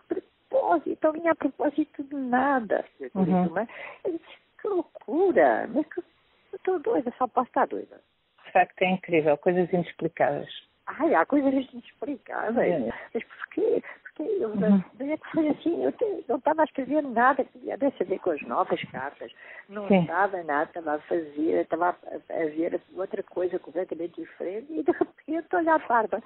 Propósito? 0.52 1.04
Eu 1.06 1.12
vinha 1.12 1.32
a 1.32 1.34
propósito 1.34 2.04
de 2.04 2.14
nada. 2.14 2.84
Eu 3.00 3.10
uhum. 3.14 3.48
mas, 3.50 3.68
eu 4.04 4.12
disse, 4.12 4.38
que 4.60 4.68
loucura. 4.68 5.68
Mas 5.72 5.86
que, 5.86 6.00
eu 6.00 6.56
estou 6.56 6.78
doida, 6.78 7.12
só 7.16 7.26
posso 7.26 7.48
estar 7.48 7.66
doida. 7.66 8.00
De 8.44 8.52
facto, 8.52 8.82
é 8.82 8.90
incrível. 8.90 9.36
Coisas 9.38 9.72
inexplicáveis. 9.72 10.50
Ai, 10.86 11.14
há 11.14 11.24
coisas 11.24 11.52
inexplicáveis. 11.52 12.86
É. 12.86 12.92
Mas 13.14 13.24
porquê? 13.24 13.82
Porque 14.02 14.22
eu, 14.22 14.50
uhum. 14.50 14.84
é 15.00 15.16
que 15.16 15.30
foi 15.30 15.48
assim, 15.48 15.84
eu 15.84 15.92
te, 15.92 16.24
não 16.28 16.36
estava 16.36 16.62
a 16.62 16.64
escrever 16.64 17.02
nada 17.02 17.44
tinha 17.44 17.74
a 17.74 18.04
ver 18.04 18.18
com 18.18 18.30
as 18.30 18.42
novas 18.42 18.82
cartas. 18.90 19.32
Não 19.70 19.88
Sim. 19.88 20.02
estava 20.02 20.42
nada, 20.42 20.64
estava 20.64 20.96
a 20.96 20.98
fazer, 21.00 21.62
estava 21.62 21.88
a, 21.88 22.34
a 22.34 22.44
ver 22.46 22.78
outra 22.94 23.22
coisa 23.22 23.58
completamente 23.58 24.20
diferente 24.20 24.66
e 24.70 24.82
de 24.82 24.92
repente 24.92 25.56
olhar 25.56 25.76
a 25.76 25.88
barba. 25.88 26.22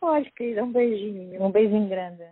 Olha, 0.00 0.30
querida, 0.34 0.64
um 0.64 0.72
beijinho. 0.72 1.42
Um 1.42 1.50
beijinho 1.50 1.88
grande. 1.88 2.24